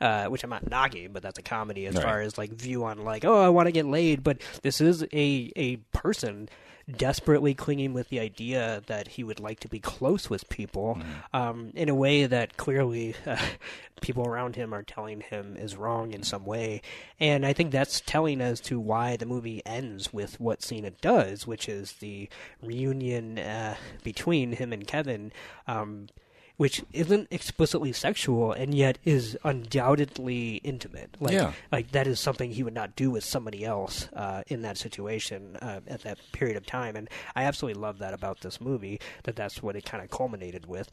[0.02, 2.04] uh, which I'm not knocking, but that's a comedy as Right.
[2.04, 5.04] far as like view on like oh I want to get laid, but this is
[5.14, 6.50] a a person
[6.98, 11.00] desperately clinging with the idea that he would like to be close with people
[11.32, 13.38] um, in a way that clearly uh,
[14.02, 16.82] people around him are telling him is wrong in some way.
[17.22, 21.00] And I think that's telling as to why the movie ends with what scene it
[21.00, 22.28] does, which is the
[22.62, 25.32] reunion uh, between him and Kevin.
[25.68, 26.08] Um,
[26.58, 31.18] which isn't explicitly sexual and yet is undoubtedly intimate.
[31.20, 31.54] Like, Yeah.
[31.72, 35.56] like that is something he would not do with somebody else uh, in that situation
[35.58, 36.96] uh, at that period of time.
[36.96, 39.00] And I absolutely love that about this movie.
[39.24, 40.92] That that's what it kind of culminated with.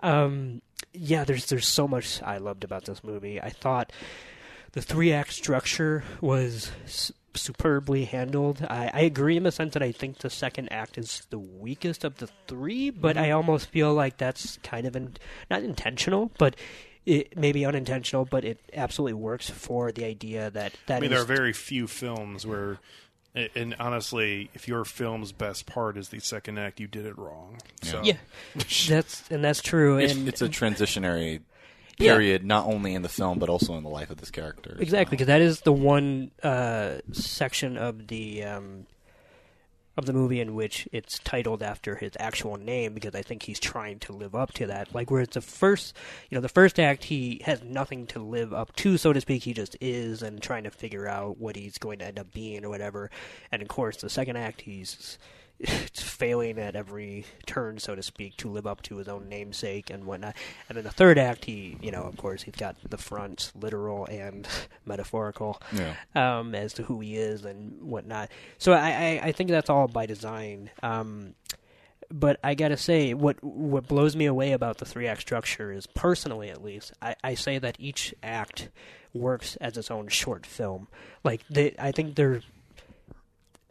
[0.00, 0.60] Um,
[0.92, 3.40] yeah, there's there's so much I loved about this movie.
[3.40, 3.92] I thought
[4.72, 6.70] the three act structure was
[7.36, 8.66] superbly handled.
[8.68, 12.04] I, I agree in the sense that I think the second act is the weakest
[12.04, 13.36] of the three, but I mm-hmm.
[13.36, 15.16] almost feel like that's kind of in,
[15.50, 16.56] not intentional, but
[17.06, 21.04] it may be unintentional, but it absolutely works for the idea that that I mean,
[21.04, 22.78] is- there are very few films where,
[23.54, 27.58] and honestly, if your film's best part is the second act, you did it wrong.
[27.82, 28.16] So, yeah,
[28.88, 29.98] that's and that's true.
[29.98, 31.40] it's, and it's a transitionary
[31.98, 32.12] Yeah.
[32.12, 35.12] period not only in the film but also in the life of this character Exactly,
[35.16, 38.86] because that is the one uh, section of the um,
[39.96, 43.58] of the movie in which it's titled after his actual name, because I think he's
[43.58, 44.94] trying to live up to that.
[44.94, 45.96] Like where it's the first,
[46.28, 49.44] you know, the first act he has nothing to live up to, so to speak.
[49.44, 52.64] He just is and trying to figure out what he's going to end up being
[52.64, 53.10] or whatever.
[53.50, 55.18] And of course, the second act he's
[55.94, 60.04] failing at every turn, so to speak, to live up to his own namesake and
[60.04, 60.34] whatnot.
[60.68, 64.06] And in the third act, he, you know, of course, he's got the front, literal
[64.06, 64.46] and
[64.84, 65.94] metaphorical, Yeah.
[66.14, 68.30] um, as to who he is and whatnot.
[68.58, 70.70] So I, I, I think that's all by design.
[70.82, 71.34] Um,
[72.08, 75.88] but I gotta say, what what blows me away about the three act structure is,
[75.88, 78.68] personally at least, I, I say that each act
[79.12, 80.86] works as its own short film.
[81.24, 82.42] Like they, I think they're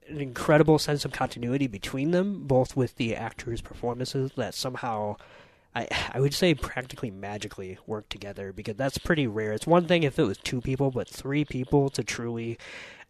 [0.08, 5.18] an incredible sense of continuity between them, both with the actors' performances that somehow.
[5.78, 9.52] I, I would say practically magically work together because that's pretty rare.
[9.52, 12.58] It's one thing if it was two people, but three people to truly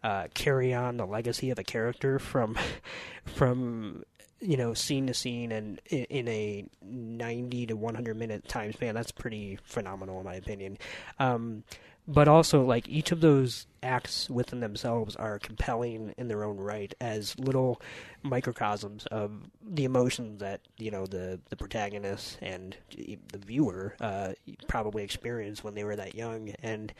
[0.06, 2.58] uh, carry on the legacy of a character from
[3.26, 4.04] from
[4.40, 8.94] you know scene to scene and in, in a 90 to 100 minute time span
[8.94, 10.78] that's pretty phenomenal in my opinion
[11.18, 11.64] um,
[12.08, 16.94] but also like each of those acts within themselves are compelling in their own right
[17.02, 17.82] as little
[18.24, 19.32] microcosms of
[19.64, 24.34] the emotions that you know the the protagonist and the viewer uh,
[24.68, 26.50] probably experienced when they were that young.
[26.62, 26.94] And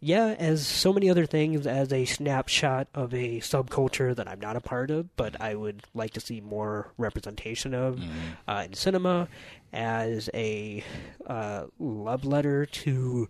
[0.00, 4.54] yeah, as so many other things, as a snapshot of a subculture that I'm not
[4.54, 8.00] a part of, but I would like to see more representation of
[8.46, 9.28] uh, in cinema,
[9.72, 10.84] as a
[11.26, 13.28] uh, love letter to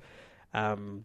[0.55, 1.05] um,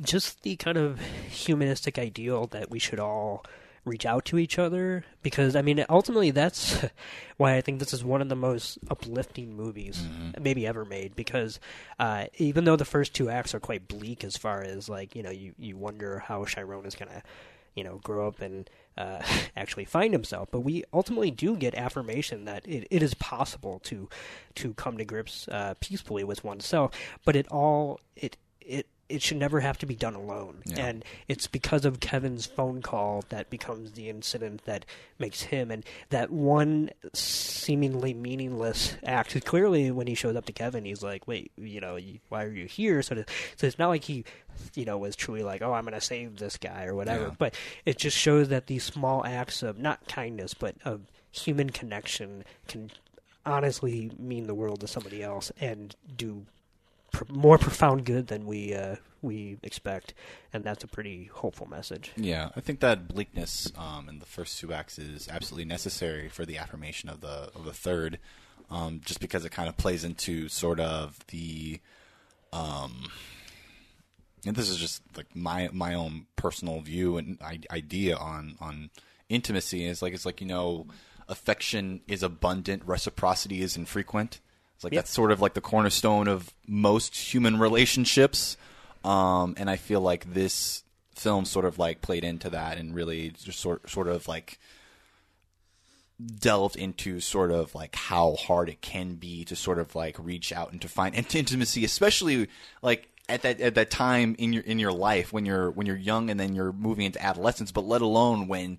[0.00, 3.44] just the kind of humanistic ideal that we should all
[3.84, 6.84] reach out to each other because I mean ultimately that's
[7.36, 10.06] why I think this is one of the most uplifting movies
[10.40, 11.58] maybe ever made because
[11.98, 15.22] uh, even though the first two acts are quite bleak as far as like you
[15.22, 17.22] know you, you wonder how Chiron is gonna
[17.74, 19.22] you know grow up and uh,
[19.56, 20.48] actually find himself.
[20.50, 24.08] But we ultimately do get affirmation that it, it is possible to
[24.56, 26.92] to come to grips uh, peacefully with oneself.
[27.24, 30.62] But it all it it it should never have to be done alone.
[30.64, 30.86] Yeah.
[30.86, 34.86] And it's because of Kevin's phone call that becomes the incident that
[35.18, 39.44] makes him and that one seemingly meaningless act.
[39.44, 42.66] Clearly, when he shows up to Kevin, he's like, "Wait, you know, why are you
[42.66, 43.24] here?" So, to,
[43.56, 44.24] so it's not like he,
[44.74, 47.24] you know, was truly like, "Oh, I'm going to save this guy" or whatever.
[47.24, 47.34] Yeah.
[47.38, 52.44] But it just shows that these small acts of not kindness, but of human connection
[52.68, 52.90] can
[53.44, 56.46] honestly mean the world to somebody else and do
[57.12, 60.14] pr- more profound good than we uh, we expect,
[60.52, 62.10] and that's a pretty hopeful message.
[62.16, 66.44] Yeah, I think that bleakness um, in the first two acts is absolutely necessary for
[66.44, 68.18] the affirmation of the of the third,
[68.70, 71.80] um, just because it kind of plays into sort of the,
[72.52, 73.08] um,
[74.44, 77.38] and this is just like my my own personal view and
[77.70, 78.90] idea on on
[79.28, 80.86] intimacy is like it's like you know,
[81.28, 84.40] affection is abundant, reciprocity is infrequent.
[84.82, 85.04] It's like Yep.
[85.04, 88.56] that's sort of like the cornerstone of most human relationships.
[89.04, 90.82] Um, and I feel like this
[91.14, 94.58] film sort of like played into that and really just sort sort of like
[96.40, 100.52] delved into sort of like how hard it can be to sort of like reach
[100.52, 102.48] out and to find int- intimacy, especially
[102.82, 105.96] like at that at that time in your in your life when you're when you're
[105.96, 108.78] young and then you're moving into adolescence, but let alone when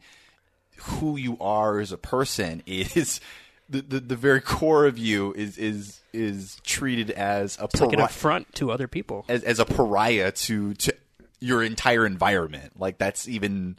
[0.77, 3.21] who you are as a person is
[3.69, 7.93] the, the, the very core of you is is is treated as a It's like
[7.93, 9.25] an affront to other people.
[9.27, 10.95] as as a pariah to to
[11.39, 12.79] your entire environment.
[12.79, 13.77] Like that's even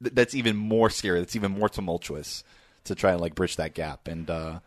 [0.00, 1.20] that's even more scary.
[1.20, 2.44] That's even more tumultuous
[2.84, 4.06] to try and like bridge that gap.
[4.08, 4.60] And uh,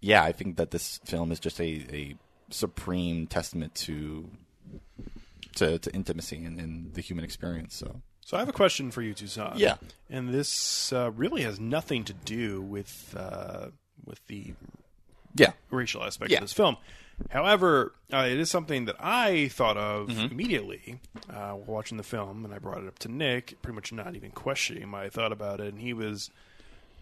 [0.00, 2.14] yeah, I think that this film is just a, a
[2.50, 4.30] supreme testament to
[5.56, 7.74] to, to intimacy and, and the human experience.
[7.74, 9.58] So So I have a question for you, Toussaint.
[9.58, 9.76] Yeah.
[10.08, 13.68] and this uh, really has nothing to do with uh,
[14.08, 14.54] with the
[15.34, 16.38] yeah, racial aspect Yeah.
[16.38, 16.76] of this film.
[17.30, 20.32] However, uh, it is something that I thought of Mm-hmm.
[20.32, 23.92] immediately uh, while watching the film, and I brought it up to Nick, pretty much
[23.92, 26.30] not even questioning my thought about it, and he was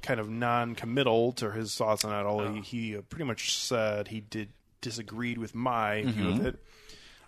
[0.03, 2.27] kind of non-committal to his thoughts on it.
[2.27, 2.53] All Oh.
[2.55, 4.49] he, he uh, pretty much said he did
[4.81, 6.40] disagreed with my view Mm-hmm.
[6.40, 6.59] of it.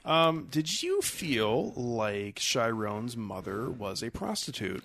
[0.05, 4.85] Um, did you feel like Chiron's mother was a prostitute?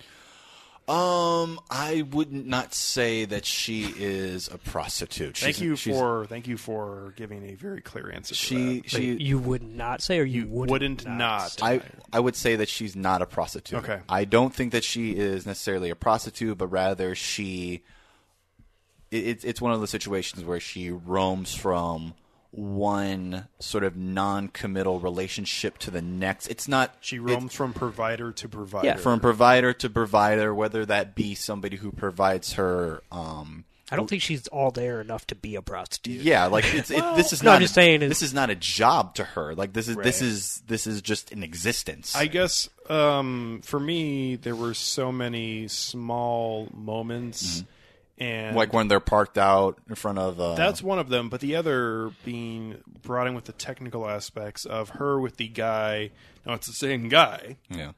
[0.88, 5.38] Um, I would not say that she is a prostitute.
[5.38, 8.34] Thank you for thank you for giving a very clear answer.
[8.34, 8.90] to she that.
[8.90, 11.52] she you would not say, or you, You wouldn't, wouldn't not.
[11.52, 11.64] say.
[11.66, 11.80] I
[12.12, 13.78] I would say that she's not a prostitute.
[13.82, 14.00] Okay.
[14.08, 17.82] I don't think that she is necessarily a prostitute, but rather she.
[19.10, 22.14] it- It's it's one of the situations where she roams from
[22.56, 26.46] one sort of non-committal relationship to the next.
[26.46, 28.86] It's not She roams from provider to provider.
[28.86, 33.02] Yeah, from provider to provider, whether that be somebody who provides her.
[33.10, 36.22] Um, I don't think she's all there enough to be a prostitute.
[36.22, 37.56] yeah, like it's it, this is no, not.
[37.56, 39.54] I'm just saying this is not a job to her.
[39.54, 42.16] Like this is this is this is just an existence.
[42.16, 47.64] I guess um, for me, there were so many small moments
[48.18, 50.40] and like when they're parked out in front of.
[50.40, 54.64] Uh, That's one of them, but the other being brought in with the technical aspects
[54.64, 56.10] of her with the guy.
[56.46, 57.92] Now it's the same guy, yeah.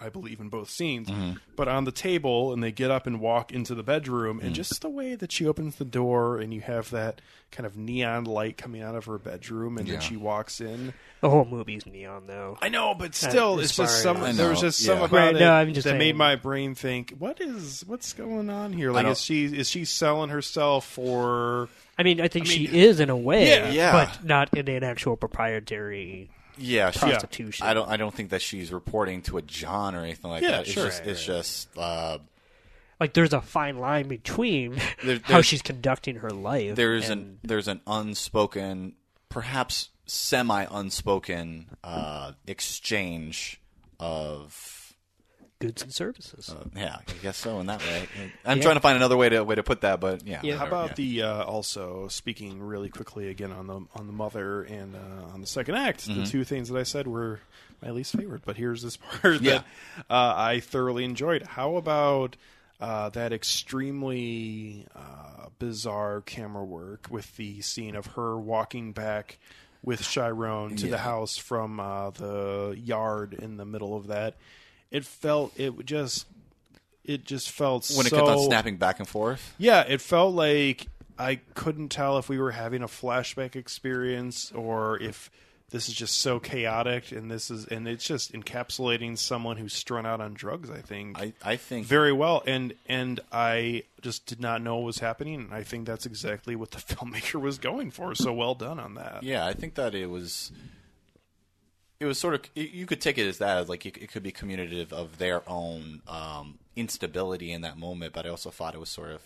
[0.00, 1.32] I believe, in both scenes, Mm-hmm.
[1.56, 4.44] but on the table, and they get up and walk into the bedroom, Mm.
[4.44, 7.20] and just the way that she opens the door, and you have that
[7.50, 9.94] kind of neon light coming out of her bedroom, and Yeah.
[9.94, 10.92] then she walks in.
[11.20, 12.58] The whole movie's neon, though.
[12.60, 14.20] I know, but still, as it's just some.
[14.20, 16.74] There was know, just some about Right, it no, I'm just that made my brain
[16.74, 18.92] think, "What is what's going on here?
[18.92, 21.68] Like, is she is she selling herself for?"
[21.98, 23.70] I mean, I think I mean, she is in a way, Yeah.
[23.70, 23.92] Yeah.
[23.92, 27.66] but not in an actual proprietary Yeah, she, prostitution.
[27.66, 27.88] I don't.
[27.88, 30.60] I don't think that she's reporting to a John or anything like Yeah, that.
[30.62, 30.86] It's sure.
[30.86, 31.04] just.
[31.06, 31.68] It's just.
[31.78, 32.18] Uh,
[33.00, 36.74] Like, there's a fine line between There- how she's conducting her life.
[36.74, 37.38] there's and, an.
[37.44, 38.94] There's an unspoken,
[39.28, 43.60] perhaps semi unspoken uh, exchange
[44.00, 44.74] of.
[45.60, 46.50] Goods and services.
[46.50, 47.58] Uh, yeah, I guess so.
[47.60, 48.08] In that way,
[48.44, 48.62] I'm Yeah.
[48.62, 50.40] trying to find another way to way to put that, but yeah.
[50.42, 50.54] Yeah.
[50.56, 54.62] How whatever, about the uh, also speaking really quickly again on the on the mother
[54.62, 56.06] and uh, on the second act?
[56.08, 56.20] Mm-hmm.
[56.24, 57.40] The two things that I said were
[57.82, 59.58] my least favorite, but here's this part Yeah.
[59.58, 59.64] that
[60.10, 61.42] uh, I thoroughly enjoyed.
[61.42, 62.36] How about
[62.80, 69.38] uh, that extremely uh, bizarre camera work with the scene of her walking back
[69.82, 74.34] with Chiron to the house from uh, the yard in the middle of that?
[74.90, 76.26] It felt it just.
[77.04, 79.54] It just felt when it so kept on snapping back and forth.
[79.56, 85.00] yeah, it felt like I couldn't tell if we were having a flashback experience or
[85.00, 85.30] if
[85.70, 90.06] this is just so chaotic and this is and it's just encapsulating someone who's strung
[90.06, 91.18] out on drugs, I think.
[91.18, 95.34] I, I think very well and and I just did not know what was happening
[95.34, 98.14] and I think that's exactly what the filmmaker was going for.
[98.14, 99.22] So well done on that.
[99.22, 100.52] Yeah, I think that it was.
[102.00, 104.30] It was sort of you- could take it as that as like it, could be
[104.30, 108.88] communicative of their own um, instability in that moment, but I also thought it was
[108.88, 109.22] sort of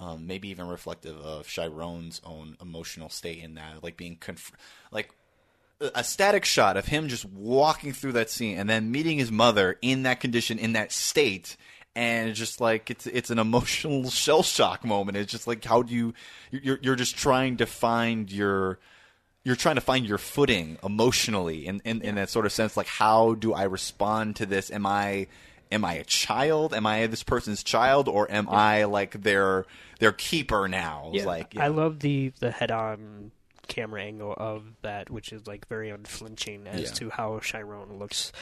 [0.00, 4.52] um, maybe even reflective of Chiron's own emotional state in that, like being conf-
[4.90, 5.10] like
[5.80, 9.30] a a static shot of him just walking through that scene and then meeting his
[9.30, 11.56] mother in that condition, in that state,
[11.94, 15.16] and just like it's it's an emotional shell shock moment.
[15.16, 16.14] It's just like how do you
[16.50, 18.80] you're you're just trying to find your
[19.46, 22.88] you're trying to find your footing emotionally in, in, in that sort of sense like
[22.88, 24.70] how do i respond to this?
[24.72, 25.28] Am i
[25.70, 26.74] am i a child?
[26.74, 28.08] Am i this person's child?
[28.08, 29.64] Or am i like their
[30.00, 31.10] their keeper now?
[31.14, 33.30] Yeah, like I love the the head-on
[33.68, 36.86] camera angle of that, which is like very unflinching as Yeah.
[36.98, 38.32] to how Chiron looks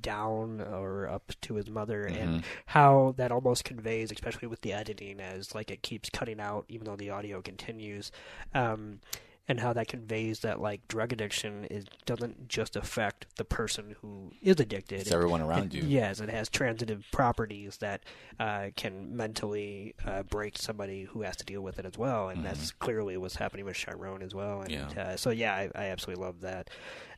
[0.00, 2.18] down or up to his mother, Mm-hmm.
[2.22, 6.64] and how that almost conveys, especially with the editing, as like it keeps cutting out
[6.68, 8.10] even though the audio continues.
[8.54, 9.00] Um,
[9.48, 14.30] and how that conveys that like drug addiction is doesn't just affect the person who
[14.40, 15.00] is addicted.
[15.00, 15.88] It's everyone around It- you.
[15.88, 18.04] Yes, it has transitive properties that
[18.38, 22.44] uh, can mentally uh, break somebody who has to deal with it as well, and
[22.44, 24.60] that's clearly what's happening with Chiron as well.
[24.62, 24.96] And Mm-hmm.
[24.98, 25.04] Yeah.
[25.04, 26.70] uh, so, yeah, I, I absolutely love that.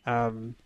[0.07, 0.57] Um,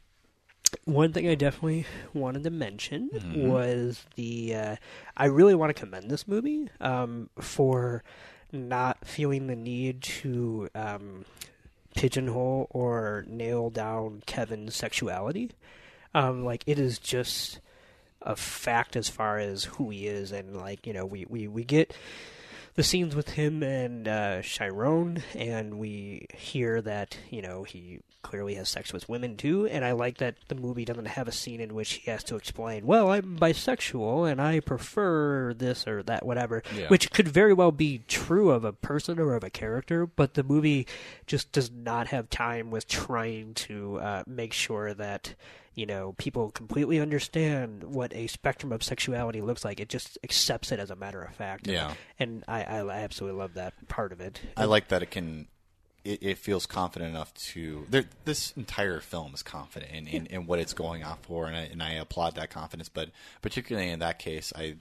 [0.84, 3.48] one thing I definitely wanted to mention Mm-hmm.
[3.48, 4.54] was the.
[4.54, 4.76] Uh,
[5.16, 8.04] I really want to commend this movie um, for
[8.52, 11.24] not feeling the need to um,
[11.94, 15.50] pigeonhole or nail down Kevin's sexuality.
[16.14, 17.60] Um, like it is just
[18.22, 21.64] a fact as far as who he is, and like you know, we we we
[21.64, 21.92] get
[22.74, 28.54] the scenes with him and uh, Chiron, and we hear that you know he clearly
[28.56, 29.66] has sex with women too.
[29.66, 32.36] And I like that the movie doesn't have a scene in which he has to
[32.36, 36.88] explain, "Well, I'm bisexual and I prefer this or that, whatever," Yeah.
[36.88, 40.42] which could very well be true of a person or of a character, but the
[40.42, 40.86] movie
[41.26, 45.34] just does not have time with trying to uh, make sure that
[45.74, 49.78] you know people completely understand what a spectrum of sexuality looks like.
[49.78, 51.68] It just accepts it as a matter of fact.
[51.68, 51.94] Yeah.
[52.18, 54.40] and I, I absolutely love that part of it.
[54.56, 55.46] I like that it can.
[56.04, 57.86] It, it feels confident enough to.
[58.24, 61.62] This entire film is confident in, in, in what it's going off for, and I,
[61.62, 62.88] and I applaud that confidence.
[62.88, 63.10] But
[63.42, 64.76] particularly in that case, I,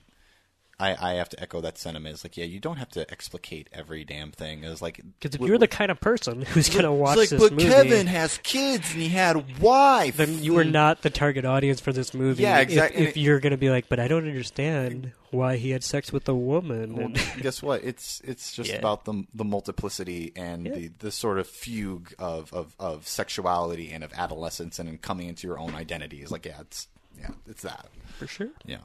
[0.79, 2.13] I, I have to echo that sentiment.
[2.13, 4.63] It's like, yeah, you don't have to explicate every damn thing.
[4.63, 7.31] It's like Because if w- you're the kind of person who's going to watch it's
[7.31, 10.17] like, this but movie, Kevin has kids and he had a wife.
[10.17, 10.71] then you are mm.
[10.71, 12.43] not the target audience for this movie.
[12.43, 15.83] Yeah, if- If, you're going to be like, but I don't understand why he had
[15.83, 16.95] sex with a woman.
[16.95, 17.09] Well,
[17.41, 17.83] guess what?
[17.83, 18.77] It's it's just Yeah.
[18.77, 20.73] about the the multiplicity and Yeah.
[20.75, 25.47] the, the sort of fugue of, of, of sexuality and of adolescence and coming into
[25.47, 26.21] your own identity.
[26.21, 26.87] It's like yeah, it's
[27.19, 27.87] yeah, it's that.
[28.19, 28.49] for sure.
[28.65, 28.77] Yeah.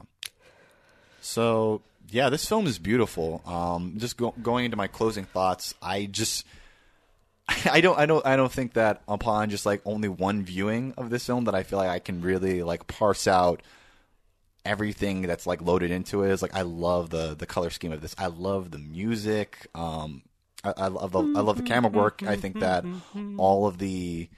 [1.23, 3.41] So yeah, this film is beautiful.
[3.45, 6.45] Um, just go, going into my closing thoughts, I just
[7.65, 11.09] I don't I don't I don't think that upon just like only one viewing of
[11.09, 13.61] this film that I feel like I can really like parse out
[14.65, 18.01] everything that's like loaded into it is like I love the the color scheme of
[18.01, 18.15] this.
[18.17, 19.67] I love the music.
[19.73, 20.23] Um,
[20.63, 22.21] I, I love the I love the camera work.
[22.23, 22.85] I think that
[23.37, 24.29] all of the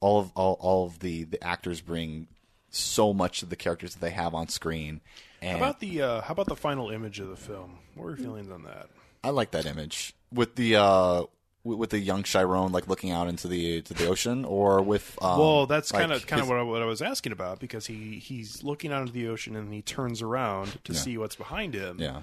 [0.00, 2.28] all of all, all of the the actors bring
[2.70, 5.00] so much of the characters that they have on screen.
[5.44, 7.78] And How about the uh, how about the final image of the film?
[7.94, 8.88] What were your feelings on that?
[9.22, 11.22] I like that image with the uh
[11.62, 15.18] with, with the young Chiron like looking out into the to the ocean or with
[15.22, 17.86] um, Well, that's kind of kind of what I, what I was asking about because
[17.86, 20.98] he he's looking out into the ocean and he turns around to Yeah.
[20.98, 21.98] see what's behind him.
[22.00, 22.22] yeah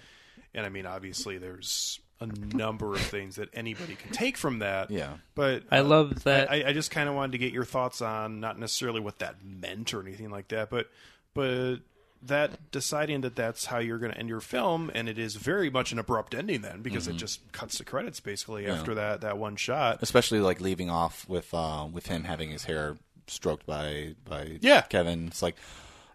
[0.53, 4.91] And I mean, obviously, there's a number of things that anybody can take from that.
[4.91, 5.13] Yeah.
[5.33, 6.51] But I uh, love that.
[6.51, 9.43] I, I just kind of wanted to get your thoughts on not necessarily what that
[9.43, 10.87] meant or anything like that, but
[11.33, 11.77] but
[12.23, 15.69] that deciding that that's how you're going to end your film, and it is very
[15.69, 17.15] much an abrupt ending then because Mm-hmm.
[17.15, 19.99] it just cuts the credits basically after that that one shot.
[20.01, 22.97] especially like leaving off with uh, with him having his hair
[23.27, 24.81] stroked by by Yeah.
[24.81, 25.27] Kevin.
[25.27, 25.55] It's like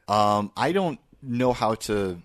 [0.08, 2.20] um, I don't know how to.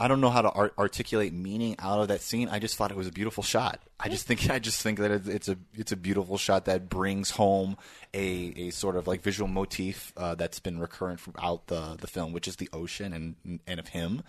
[0.00, 2.48] I don't know how to art- articulate meaning out of that scene.
[2.48, 3.80] I just thought it was a beautiful shot.
[3.98, 7.30] I just think I just think that it's, a it's a beautiful shot that brings
[7.30, 7.76] home
[8.14, 12.32] a, a sort of like visual motif uh, that's been recurrent throughout the the film,
[12.32, 14.22] which is the ocean and and of him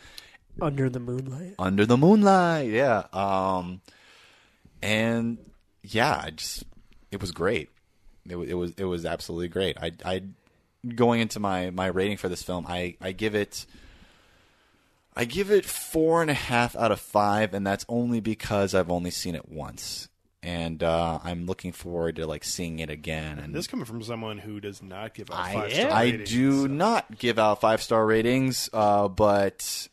[0.61, 1.53] Under the moonlight.
[1.59, 2.69] under the moonlight.
[2.71, 3.03] Yeah.
[3.13, 3.81] Um,
[4.81, 5.37] and
[5.83, 6.63] yeah, I just
[7.11, 7.69] it was great.
[8.27, 9.77] It was it was it was absolutely great.
[9.79, 10.23] I I
[10.95, 13.65] going into my my rating for this film, I I give it.
[15.19, 18.89] I give it four and a half out of five, and that's only because I've
[18.89, 20.07] only seen it once,
[20.41, 23.37] and uh, I'm looking forward to like seeing it again.
[23.37, 25.93] And This coming from someone who does not give out I, five star ratings.
[25.93, 26.29] I ratings.
[26.29, 29.87] do so- not give out five star ratings, uh, but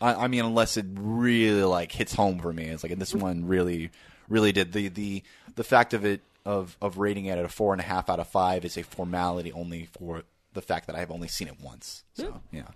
[0.00, 3.14] I, I mean, unless it really like hits home for me, it's like and this
[3.14, 3.90] one really,
[4.28, 4.72] really did.
[4.72, 5.22] The the
[5.54, 8.20] the fact of it of of rating it at a four and a half out
[8.20, 10.22] of five is a formality only for
[10.54, 12.04] the fact that I've only seen it once.
[12.14, 12.68] So yeah,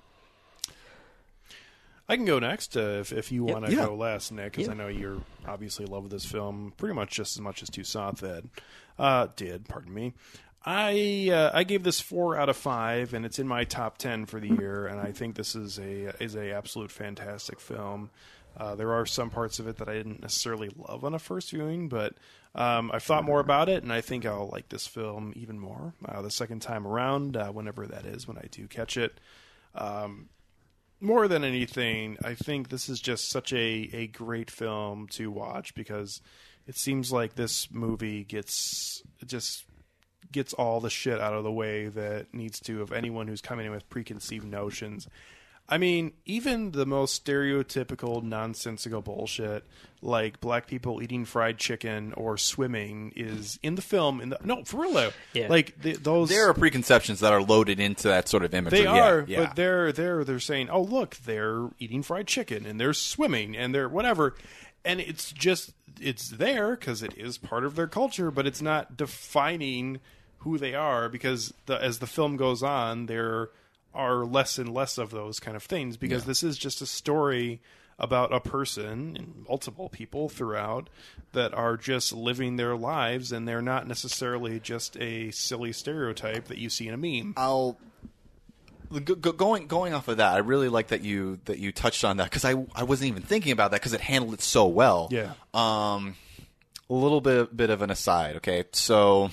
[2.10, 3.86] I can go next uh, if, if you want to Yeah.
[3.86, 4.68] go last, Nick, because.
[4.68, 7.70] I know you're obviously in love with this film pretty much just as much as
[7.70, 8.50] Toussaint did.
[8.98, 10.14] Uh, did pardon me.
[10.64, 14.26] I uh, I gave this four out of five, and it's in my top ten
[14.26, 14.88] for the year.
[14.88, 18.10] And I think this is a is a absolute fantastic film.
[18.56, 21.50] Uh, there are some parts of it that I didn't necessarily love on a first
[21.52, 22.14] viewing, but
[22.56, 25.94] um, I've thought more about it, and I think I'll like this film even more
[26.04, 29.20] uh, the second time around, uh, whenever that is, when I do catch it
[31.00, 35.74] more than anything, I think this is just such a, a great film to watch
[35.74, 36.20] because
[36.66, 39.64] it seems like this movie gets just
[40.30, 43.66] gets all the shit out of the way that needs to of anyone who's coming
[43.66, 45.08] in with preconceived notions.
[45.70, 49.64] I mean, even the most stereotypical nonsensical bullshit
[50.02, 54.20] like black people eating fried chicken or swimming is in the film.
[54.20, 55.48] In the no, for real though, Yeah.
[55.48, 58.78] like the, those there are preconceptions that are loaded into that sort of imagery.
[58.80, 59.44] they Yeah, are, yeah.
[59.44, 63.74] but they're they're they're saying, "Oh, look, they're eating fried chicken and they're swimming and
[63.74, 64.34] they're whatever,"
[64.84, 68.96] and it's just it's there because it is part of their culture, but it's not
[68.96, 70.00] defining
[70.38, 73.50] who they are because the, as the film goes on, there
[73.94, 77.60] are less and less of those kind of things because this is just a story
[77.98, 80.88] about a person and multiple people throughout
[81.32, 86.58] that are just living their lives and they're not necessarily just a silly stereotype that
[86.58, 87.34] you see in a meme.
[87.36, 87.76] I'll
[88.90, 90.34] go, go, going going off of that.
[90.34, 93.22] I really like that you that you touched on that because I I wasn't even
[93.22, 95.08] thinking about that because it handled it so well.
[95.10, 95.34] Yeah.
[95.52, 96.16] Um,
[96.88, 98.36] a little bit bit of an aside.
[98.36, 99.30] Okay, so.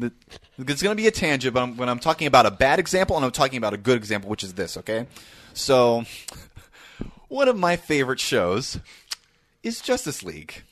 [0.00, 0.12] The,
[0.58, 3.16] it's going to be a tangent, but I'm, when I'm talking about a bad example
[3.16, 5.06] and I'm talking about a good example, which is this, okay?
[5.54, 6.04] So,
[7.28, 8.78] one of my favorite shows
[9.62, 10.62] is Justice League.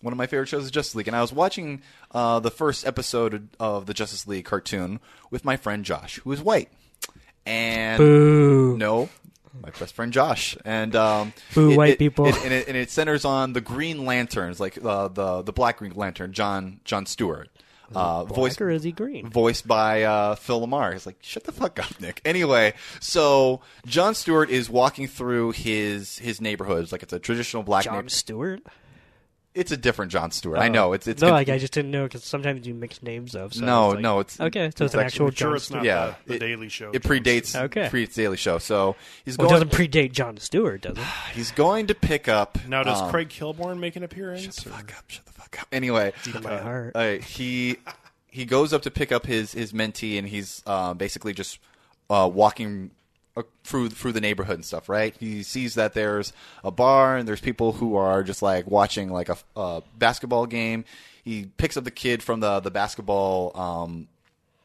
[0.00, 2.86] One of my favorite shows is Justice League, and I was watching uh, the first
[2.86, 5.00] episode of the Justice League cartoon
[5.30, 6.68] with my friend Josh, who is white.
[7.46, 8.76] And Boo.
[8.78, 9.08] no,
[9.62, 12.26] my best friend Josh, and um, Boo, it- white it- people.
[12.26, 15.78] it- and, it, and it centers on the Green Lanterns, like uh, the the Black
[15.78, 17.50] Green Lantern, John John Stewart,
[17.94, 19.28] uh, voiced or is he green?
[19.28, 20.92] voiced by uh, Phil LaMarr.
[20.92, 22.20] He's like, shut the fuck up, Nick.
[22.24, 26.82] Anyway, so John Stewart is walking through his his neighborhood.
[26.82, 28.12] It's like it's a traditional black John neighborhood.
[28.12, 28.62] Stewart?
[29.54, 30.58] It's a different John Stewart.
[30.58, 30.92] I know.
[30.94, 33.54] It's it's no, like I just didn't know because sometimes you mix names up.
[33.54, 34.60] So No, it's like- no, it's- okay.
[34.62, 35.76] So it's, it's an actual I'm sure John it's Stewart.
[35.78, 36.90] not Yeah, the, the it- Daily Show.
[36.92, 37.88] it predates Okay.
[37.88, 38.58] predates Daily Show.
[38.58, 41.04] So he's Well, it going doesn't predate John Stewart, does it?
[41.34, 44.42] he's going to pick up Now, does um, Craig Kilborn make an appearance?
[44.42, 45.04] Shut the or- fuck up!
[45.08, 45.68] Shut the fuck up!
[45.70, 46.92] Anyway, In my heart.
[46.96, 47.76] uh, he
[48.26, 51.60] he goes up to pick up his his mentee, and he's uh, basically just
[52.10, 52.90] uh, walking
[53.64, 54.88] through through the neighborhood and stuff.
[54.88, 55.14] Right?
[55.18, 56.32] He sees that there's
[56.62, 60.84] a bar and there's people who are just like watching like a, a basketball game.
[61.24, 64.08] He picks up the kid from the the basketball um,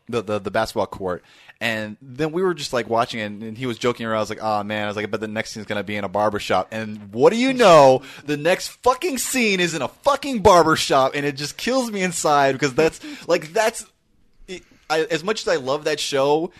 [0.09, 1.24] the, the the basketball court,
[1.61, 4.17] and then we were just like watching it, and he was joking around.
[4.17, 5.95] I was like, "Oh man," I was like, "I bet the next scene's gonna be
[5.95, 8.01] in a barber shop." And what do you know?
[8.26, 12.01] The next fucking scene is in a fucking barber shop, and it just kills me
[12.01, 13.86] inside because that's like that's
[14.47, 16.51] it, I, as much as I love that show,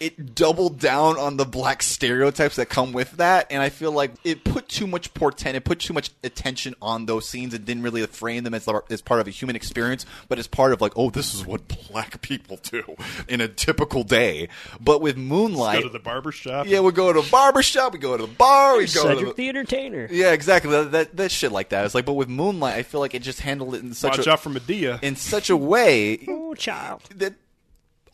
[0.00, 4.12] it doubled down on the black stereotypes that come with that, and I feel like
[4.24, 7.82] it put too much portent, it put too much attention on those scenes, and didn't
[7.82, 10.92] really frame them as as part of a human experience, but as part of like,
[10.96, 12.82] oh, this is what black people do
[13.28, 14.48] in a typical day.
[14.80, 16.66] But with Moonlight, Go to the barber shop.
[16.68, 19.26] yeah, we go to a barber shop, we go to the bar, we go to
[19.26, 20.06] the, the Entertainer.
[20.10, 21.84] yeah, exactly that, that that shit like that.
[21.84, 24.26] It's like, but with Moonlight, I feel like it just handled it in such Watch
[24.26, 25.02] a out for Madea.
[25.02, 27.02] in such a way Oh, child.
[27.16, 27.34] that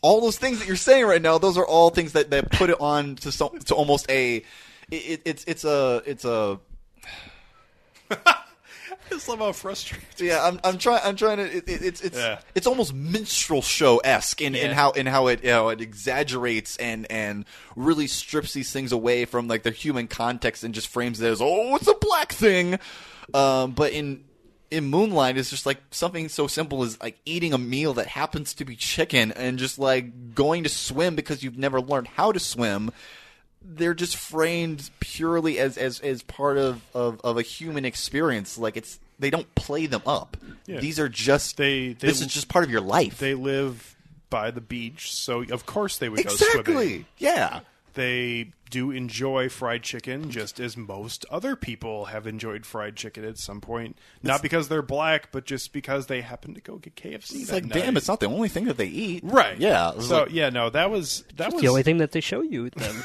[0.04, 2.68] all those things that you're saying right now, those are all things that, that put
[2.68, 4.44] it on to so, to almost a
[4.90, 6.60] it, it's it's a it's a
[8.10, 8.36] I
[9.10, 10.06] just love how frustrated.
[10.20, 12.40] yeah I'm I'm trying I'm trying to it, it, it's it's Yeah.
[12.54, 16.76] it's almost minstrel show esque in, in how in how it you know it exaggerates
[16.76, 17.44] and and
[17.76, 21.40] really strips these things away from like their human context and just frames it as
[21.40, 22.78] oh it's a black thing,
[23.32, 24.24] um, but in
[24.74, 28.54] in Moonlight is just like something so simple as like eating a meal that happens
[28.54, 32.40] to be chicken and just like going to swim because you've never learned how to
[32.40, 32.90] swim.
[33.62, 38.58] They're just framed purely as as as part of of, of a human experience.
[38.58, 40.36] Like it's they don't play them up.
[40.66, 40.80] Yeah.
[40.80, 43.18] these are just They- they- this is just part of your life.
[43.18, 43.96] They live
[44.28, 46.60] by the beach, so of course they would go swimming.
[46.60, 47.06] exactly.
[47.18, 47.60] Yeah
[47.94, 53.38] They do enjoy fried chicken, just as most other people have enjoyed fried chicken at
[53.38, 53.96] some point.
[54.20, 57.14] Not because they're black, but just because they happen to go get KFC.
[57.14, 57.74] it's that like night.
[57.74, 59.56] damn it's not the only thing that they eat right.
[59.58, 62.40] yeah So like, yeah, no, that was that was the only thing that they show
[62.42, 62.70] you.
[62.70, 62.94] Then.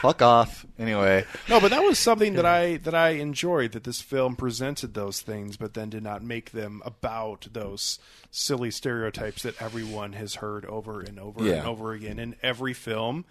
[0.00, 4.00] fuck off anyway No, but that was something that I that I enjoyed that this
[4.00, 7.98] film presented those things, but then did not make them about those
[8.30, 11.54] silly stereotypes that everyone has heard over and over Yeah.
[11.54, 13.24] and over again in every film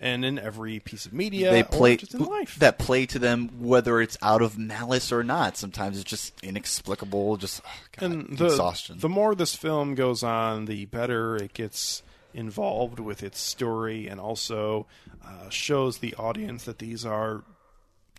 [0.00, 2.56] and in every piece of media they play just in life.
[2.58, 7.36] that play to them whether it's out of malice or not sometimes it's just inexplicable
[7.36, 11.52] just oh, God, and the, exhaustion The more this film goes on, the better it
[11.52, 14.86] gets involved with its story, and also
[15.26, 17.42] uh, shows the audience that these are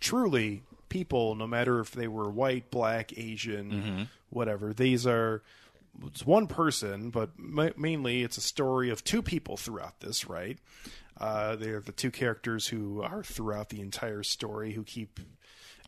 [0.00, 4.02] truly people, no matter if they were white, black, Asian, Mm-hmm.
[4.30, 4.72] whatever.
[4.74, 5.42] These are
[6.06, 10.58] it's one person, but ma- mainly it's a story of two people throughout this, right?
[11.18, 15.20] Uh, they're the two characters who are throughout the entire story who keep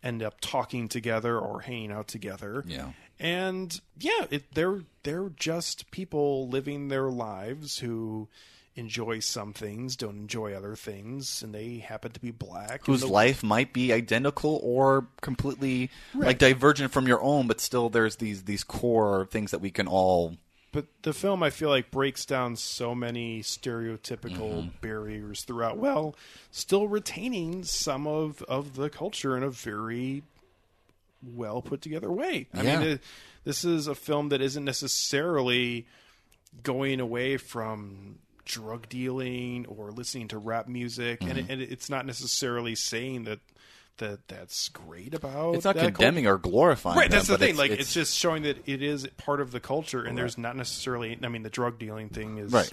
[0.02, 2.62] end up talking together or hanging out together.
[2.66, 2.90] Yeah.
[3.18, 8.28] And yeah, it, they're they're just people living their lives who
[8.76, 12.84] enjoy some things, don't enjoy other things, and they happen to be black.
[12.86, 17.88] whose the- life might be identical or completely like divergent from your own, but still
[17.88, 20.36] there's these these core things that we can all.
[20.72, 24.68] But the film, I feel like, breaks down so many stereotypical Mm-hmm.
[24.80, 26.16] barriers throughout, Well,
[26.50, 30.24] still retaining some of, of the culture in a very
[31.22, 32.48] well put together way.
[32.52, 32.78] I Yeah.
[32.80, 33.02] mean, it,
[33.44, 35.86] this is a film that isn't necessarily
[36.64, 41.38] going away from drug dealing or listening to rap music, and, Mm-hmm.
[41.38, 43.40] it, and it's not necessarily saying that
[43.98, 45.54] that that's great about.
[45.54, 45.94] It's not that culture.
[45.94, 46.96] condemning or glorifying.
[46.98, 47.50] Right, them, that's the thing.
[47.50, 50.36] It's, like, it's, it's, just showing that it is part of the culture, and there's
[50.36, 51.16] not necessarily.
[51.22, 52.72] I mean, the drug dealing thing is Right.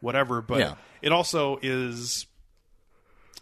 [0.00, 0.74] whatever, but Yeah.
[1.02, 2.26] it also is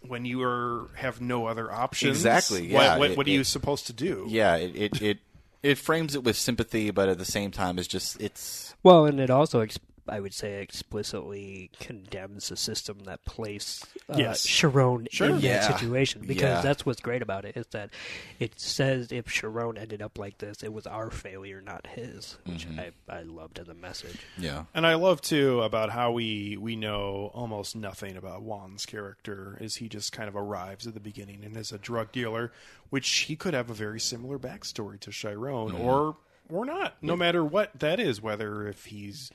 [0.07, 2.17] when you are have no other options.
[2.17, 4.25] Exactly, What, yeah, what, it- what are you supposed to do?
[4.29, 4.55] yeah.
[4.55, 5.17] It, it it
[5.61, 9.19] it frames it with sympathy, but at the same time, it's just it's well, and
[9.19, 9.79] it also, ex-
[10.09, 14.43] I would say, explicitly condemns the system that placed uh, Yes.
[14.43, 15.29] Chiron Sure.
[15.29, 15.59] in Yeah.
[15.67, 16.21] that situation.
[16.25, 16.61] Because Yeah.
[16.61, 17.91] that's what's great about it is that
[18.39, 22.67] it says if Chiron ended up like this, it was our failure, not his, which
[22.67, 22.79] Mm-hmm.
[22.79, 24.17] I, I loved as a message.
[24.37, 24.65] yeah.
[24.73, 29.75] And I love too about how we we know almost nothing about Juan's character is
[29.77, 32.51] he just kind of arrives at the beginning and is a drug dealer,
[32.89, 36.17] which he could have a very similar backstory to Chiron or
[36.51, 39.29] or not, no matter what that is, whether if he's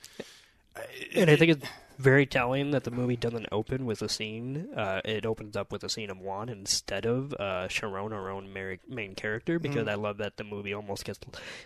[1.15, 1.67] And I think it's
[1.97, 4.69] very telling that the movie doesn't open with a scene.
[4.75, 8.53] Uh, it opens up with a scene of Juan instead of uh, Chiron, our own
[8.53, 11.19] mar- main character, because I love that the movie almost gets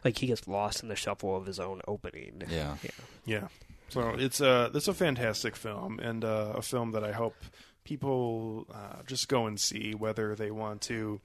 [0.03, 2.43] like he gets lost in the shuffle of his own opening.
[2.49, 2.75] Yeah.
[2.83, 2.89] yeah.
[3.25, 3.47] Yeah.
[3.89, 7.35] So it's a it's a fantastic film and uh, a film that I hope
[7.83, 11.19] people uh, just go and see whether they want to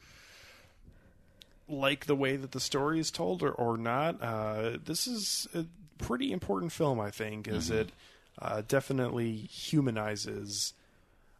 [1.69, 4.23] like the way that the story is told or, or not.
[4.23, 5.67] Uh, this is a
[5.99, 7.91] pretty important film, I think, as it
[8.41, 10.75] uh, definitely humanizes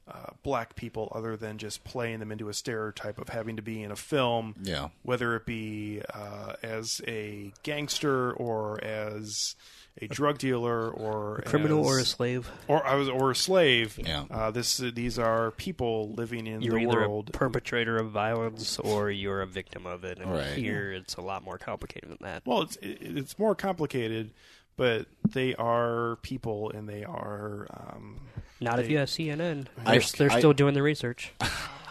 [0.07, 3.83] uh, black people other than just playing them into a stereotype of having to be
[3.83, 4.55] in a film.
[4.63, 4.89] Yeah.
[5.03, 9.57] Whether it be uh, as a gangster or as
[10.01, 12.51] a drug dealer or a Criminal as- or a slave.
[12.69, 13.99] or I was or a slave.
[14.03, 14.25] Yeah.
[14.31, 17.29] Uh, this these are people living in You're the either world.
[17.29, 20.19] a perpetrator of violence or you're a victim of it.
[20.19, 20.57] And Right.
[20.57, 22.43] here it's a lot more complicated than that.
[22.45, 24.33] well, it's it, it's more complicated,
[24.77, 27.69] but they are people and they are.
[27.71, 28.21] Um,
[28.61, 29.67] Not if you have CNN.
[29.87, 31.33] I- They're, they're I- still doing the research.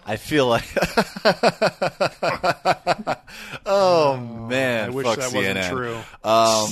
[0.06, 0.66] I feel like.
[3.66, 5.56] oh man, I wish fuck that CNN.
[5.56, 5.98] wasn't true.
[6.24, 6.70] Um,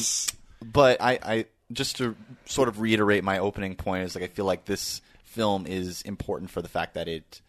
[0.64, 4.45] but I, I just to sort of reiterate my opening point is like I feel
[4.45, 7.41] like this film is important for the fact that it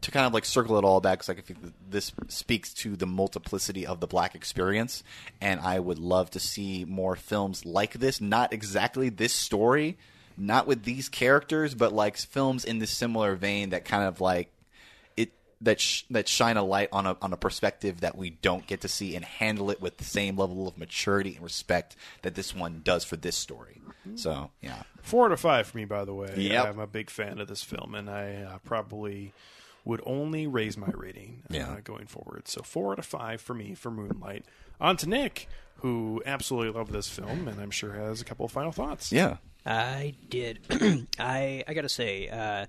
[0.00, 1.20] to, kind of like circle it all back.
[1.20, 1.56] 'cause, like if
[1.88, 5.02] this speaks to the multiplicity of the black experience,
[5.40, 8.20] and I would love to see more films like this.
[8.20, 9.96] Not exactly this story,
[10.36, 14.52] not with these characters, but like films in this similar vein that kind of like
[15.64, 18.80] that sh- that shine a light on a on a perspective that we don't get
[18.82, 22.54] to see and handle it with the same level of maturity and respect that this
[22.54, 23.80] one does for this story.
[24.16, 26.32] So yeah, Four out of five for me, by the way.
[26.36, 26.66] Yep.
[26.66, 29.32] I'm a big fan of this film, and I uh, probably
[29.86, 31.76] would only raise my rating uh, Yeah.
[31.82, 32.46] going forward.
[32.48, 34.44] So four out of five for me for Moonlight.
[34.80, 38.52] On to Nick, who absolutely loved this film, and I'm sure has a couple of
[38.52, 39.10] final thoughts.
[39.12, 40.60] yeah, I did.
[41.18, 42.66] I I gotta say, uh,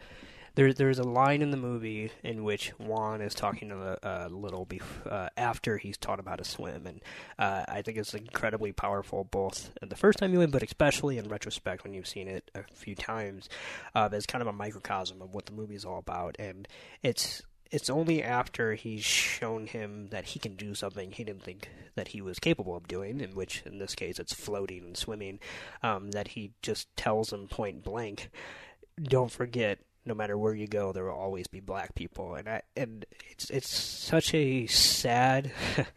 [0.55, 4.27] there there's a line in the movie in which Juan is talking to the uh,
[4.29, 7.01] little bef- uh, after he's taught him how to swim, and
[7.37, 11.29] uh, I think it's incredibly powerful, both the first time you win, but especially in
[11.29, 13.49] retrospect when you've seen it a few times.
[13.93, 16.67] Uh, as kind of a microcosm of what the movie is all about, and
[17.03, 17.41] it's
[17.71, 22.09] it's only after he's shown him that he can do something he didn't think that
[22.09, 25.39] he was capable of doing, in which in this case it's floating and swimming,
[25.83, 28.29] um, that he just tells him point blank,
[29.01, 32.61] "Don't forget." No matter where you go, there will always be black people, and I,
[32.75, 35.51] and it's it's such a sad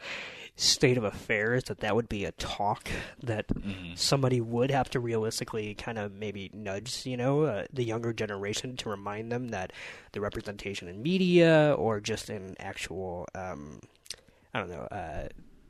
[0.56, 2.88] state of affairs that that would be a talk
[3.22, 3.46] that
[3.94, 8.76] somebody would have to realistically kind of maybe nudge, you know, uh, the younger generation
[8.76, 9.72] to remind them that
[10.12, 13.78] the representation in media or just in actual, um,
[14.52, 15.28] I don't know, uh,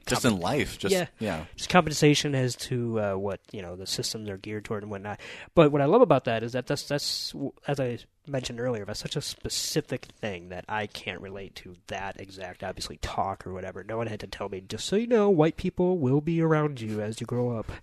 [0.08, 1.06] just in life, just Yeah.
[1.18, 1.44] yeah.
[1.56, 5.20] just compensation as to uh, what you know the systems are geared toward and whatnot.
[5.54, 7.34] But what I love about that is that that's that's
[7.66, 12.20] as I mentioned earlier, that's such a specific thing that I can't relate to that
[12.20, 13.82] exact obviously talk or whatever.
[13.84, 16.80] No one had to tell me just so you know, white people will be around
[16.80, 17.70] you as you grow up.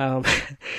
[0.00, 0.24] Um,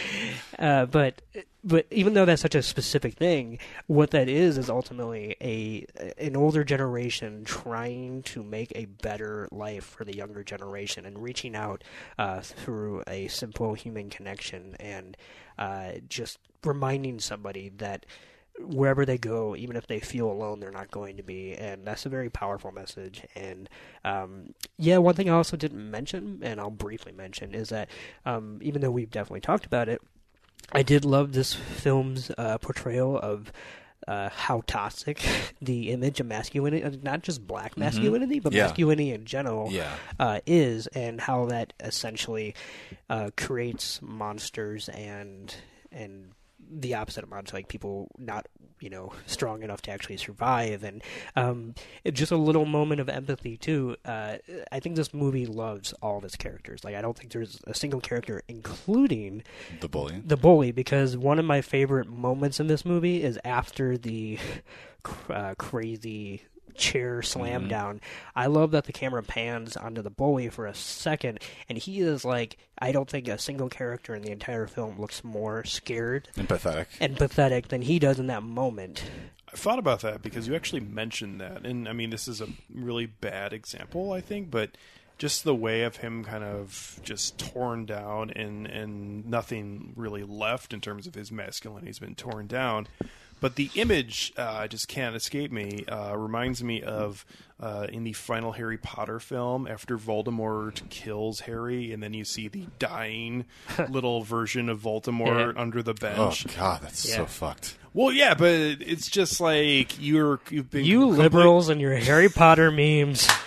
[0.59, 1.21] uh, but
[1.63, 5.85] but even though that's such a specific thing, what that is is ultimately a
[6.17, 11.55] an older generation trying to make a better life for the younger generation and reaching
[11.55, 11.83] out
[12.17, 15.17] uh, through a simple human connection and
[15.57, 18.05] uh, just reminding somebody that
[18.61, 22.05] wherever they go, even if they feel alone, they're not going to be, and that's
[22.05, 23.25] a very powerful message.
[23.35, 23.69] And
[24.03, 27.89] um, yeah, one thing I also didn't mention, and I'll briefly mention, is that
[28.25, 30.01] um, even though we've definitely talked about it,
[30.71, 33.51] I did love this film's uh, portrayal of
[34.07, 35.19] uh, how toxic
[35.61, 38.63] the image of masculinity, uh, not just black masculinity, but Yeah.
[38.63, 39.95] masculinity in general, Yeah.
[40.19, 42.55] uh, is, and how that essentially
[43.09, 45.53] uh, creates monsters and
[45.91, 46.31] and
[46.69, 48.47] the opposite of monsters, like people not
[48.79, 51.01] you know strong enough to actually survive, and
[51.35, 53.95] um, it- just a little moment of empathy too.
[54.05, 54.37] Uh,
[54.71, 56.83] I think this movie loves all of its characters.
[56.83, 59.43] Like I don't think there's a single character, including
[59.81, 60.21] The bully.
[60.25, 64.37] the bully because one of my favorite moments in this movie is after the
[65.29, 66.43] uh, crazy
[66.79, 67.69] chair slam mm-hmm.
[67.69, 68.01] down.
[68.35, 72.25] I love that the camera pans onto the bully for a second, and he is
[72.25, 76.87] like, I don't think a single character in the entire film looks more scared Empathetic.
[76.99, 79.03] and pathetic than he does in that moment.
[79.51, 82.47] I thought about that because you actually mentioned that, and I mean, this is a
[82.73, 84.71] really bad example, I think, but
[85.19, 90.73] just the way of him kind of just torn down and and nothing really left
[90.73, 92.87] in terms of his masculinity has been torn down.
[93.39, 95.85] But the image uh, just can't escape me.
[95.87, 97.25] Uh, reminds me of
[97.59, 102.47] uh, in the final Harry Potter film after Voldemort kills Harry, and then you see
[102.47, 103.45] the dying
[103.89, 105.61] little version of Voldemort Yeah.
[105.61, 106.45] under the bench.
[106.49, 107.77] Oh god, that's so fucked.
[107.93, 112.29] Well, yeah, but it's just like you're you've been You complete- liberals and your Harry
[112.29, 113.27] Potter memes.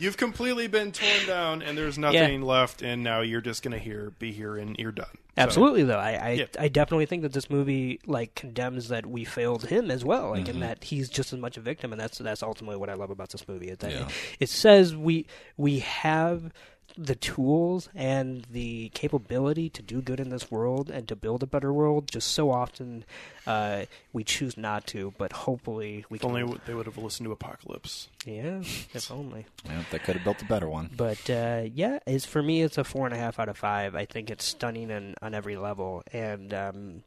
[0.00, 4.12] You've completely been torn down, and there's nothing left, and now you're just gonna hear
[4.20, 5.08] be here, and you're done.
[5.38, 5.98] So- Absolutely, though.
[5.98, 6.46] I I, Yeah.
[6.58, 10.42] I definitely think that this movie like condemns that we failed him as well, like
[10.44, 10.50] Mm-hmm.
[10.54, 13.10] in that he's just as much a victim, and that's that's ultimately what I love
[13.10, 13.68] about this movie.
[13.68, 14.06] Is that Yeah.
[14.06, 15.26] it, it says we
[15.56, 16.52] we have
[16.96, 21.46] the tools and the capability to do good in this world and to build a
[21.46, 22.10] better world.
[22.10, 23.04] Just so often
[23.46, 26.30] uh, we choose not to, but hopefully we If can.
[26.30, 28.08] only they would have listened to Apocalypse.
[28.26, 28.60] yeah,
[28.94, 29.46] if only.
[29.64, 30.90] Yeah, they could have built a better one.
[30.96, 32.62] But uh, yeah, it's for me.
[32.62, 33.94] It's a four and a half out of five.
[33.94, 37.02] I think it's stunning and on every level, and um,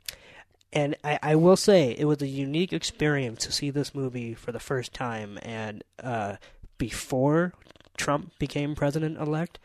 [0.72, 4.54] and I, I will say it was a unique experience to see this movie for
[4.54, 6.38] the first time, and uh,
[6.78, 7.54] before
[7.98, 9.60] Trump became president elect,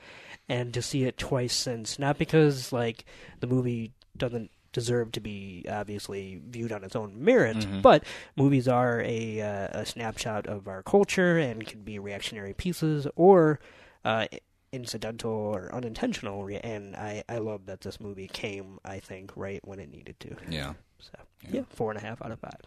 [0.49, 1.99] and to see it twice since.
[1.99, 3.05] Not because like
[3.41, 8.05] the movie doesn't deserve to be obviously viewed on its own merit, but
[8.37, 13.59] movies are a uh, a snapshot of our culture and can be reactionary pieces or
[14.05, 14.27] uh,
[14.72, 16.45] incidental or unintentional.
[16.45, 18.79] Re- and I I love that this movie came.
[18.85, 20.37] I think right when it needed to.
[20.51, 20.74] Yeah.
[20.99, 21.12] So
[21.51, 22.61] yeah, four and a half out of five.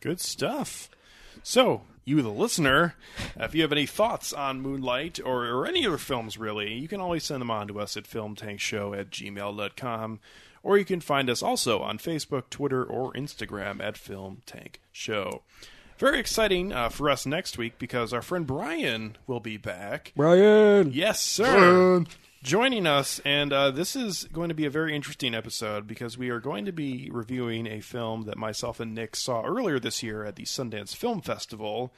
[0.00, 0.90] Good stuff.
[1.42, 2.94] So, you, the listener,
[3.36, 7.00] if you have any thoughts on Moonlight or, or any other films, really, you can
[7.00, 10.20] always send them on to us at filmtankshow at gmail.com.
[10.62, 15.42] Or you can find us also on Facebook, Twitter, or Instagram at Film Tank Show.
[15.98, 20.12] Very exciting uh, for us next week because our friend Brian will be back.
[20.16, 20.92] Brian.
[20.92, 22.04] Yes, sir.
[22.44, 26.28] Joining us, and uh, this is going to be a very interesting episode because we
[26.28, 30.26] are going to be reviewing a film that myself and Nick saw earlier this year
[30.26, 31.94] at the Sundance Film Festival.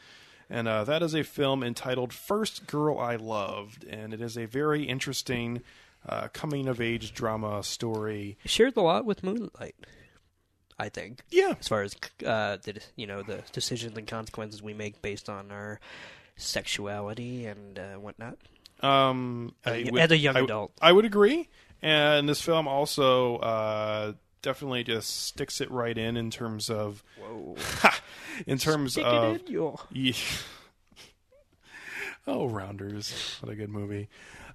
[0.49, 3.83] And uh, that is a film entitled First Girl I Loved.
[3.87, 5.63] And it is a very interesting
[6.09, 8.39] uh, coming of age drama story.
[8.45, 9.75] Shared a lot with Moonlight.
[10.79, 11.23] I think.
[11.29, 11.55] Yeah.
[11.59, 15.51] As far as uh, the you know the decisions and consequences we make based on
[15.51, 15.81] our
[16.37, 18.39] sexuality and uh, whatnot.
[18.83, 20.73] Um, As a I y- would- as a young I- adult.
[20.81, 21.49] I would agree.
[21.83, 24.13] And this film also uh,
[24.43, 27.57] definitely just sticks it right in in terms of Whoa.
[28.47, 29.79] in terms Stick of it in your.
[29.93, 30.13] Yeah.
[32.27, 33.37] oh, Rounders!
[33.41, 34.09] What a good movie.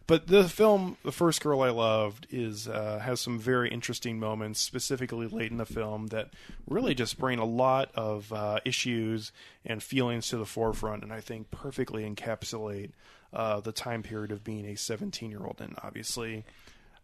[0.07, 4.59] But the film, "The First Girl I Loved," is uh, has some very interesting moments,
[4.59, 6.31] specifically late in the film, that
[6.67, 9.31] really just bring a lot of uh, issues
[9.63, 12.91] and feelings to the forefront, and I think perfectly encapsulate
[13.33, 15.59] uh, the time period of being a 17-year-old.
[15.59, 16.45] And obviously,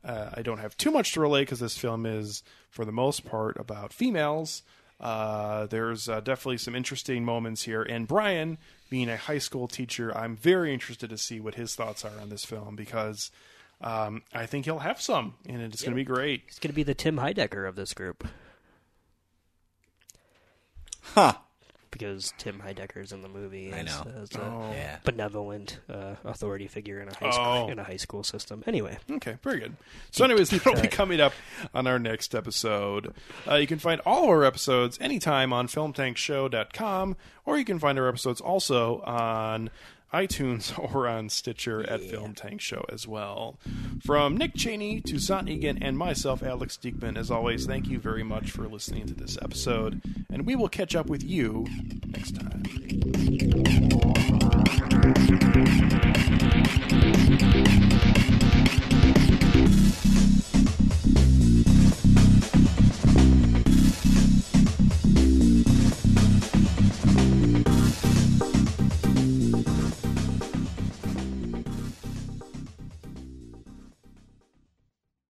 [0.03, 3.25] uh, I don't have too much to relate because this film is, for the most
[3.25, 4.63] part, about females.
[4.99, 7.84] Uh, there's uh, definitely some interesting moments here.
[7.84, 8.57] And Brian,
[8.89, 12.30] being a high school teacher, I'm very interested to see what his thoughts are on
[12.30, 13.30] this film because
[13.80, 16.43] um, I think he'll have some, and it's going to be great.
[16.47, 18.28] He's going to be the Tim Heidecker of this group
[21.13, 21.34] Huh.
[21.97, 23.73] Because Tim Heidecker's in the movie.
[23.73, 24.11] I as- know.
[24.21, 24.71] as a Oh.
[24.73, 24.97] Yeah.
[25.03, 27.31] benevolent uh, authority figure in a high Oh.
[27.31, 28.63] school in a high school system.
[28.67, 29.75] Anyway, Okay, very good.
[30.11, 31.33] So, anyways, that'll be coming up
[31.73, 33.13] on our next episode.
[33.49, 37.97] Uh, you can find all of our episodes anytime on filmtankshow.com, or you can find
[37.99, 39.69] our episodes also on
[40.14, 43.60] iTunes or on Stitcher at Film Tank Show as well.
[44.03, 48.24] From Nick Cheney to Toussaint Egan and myself, Alex Diekman, as always, thank you very
[48.24, 51.66] much for listening to this episode, and we will catch up with you
[52.08, 52.64] next time.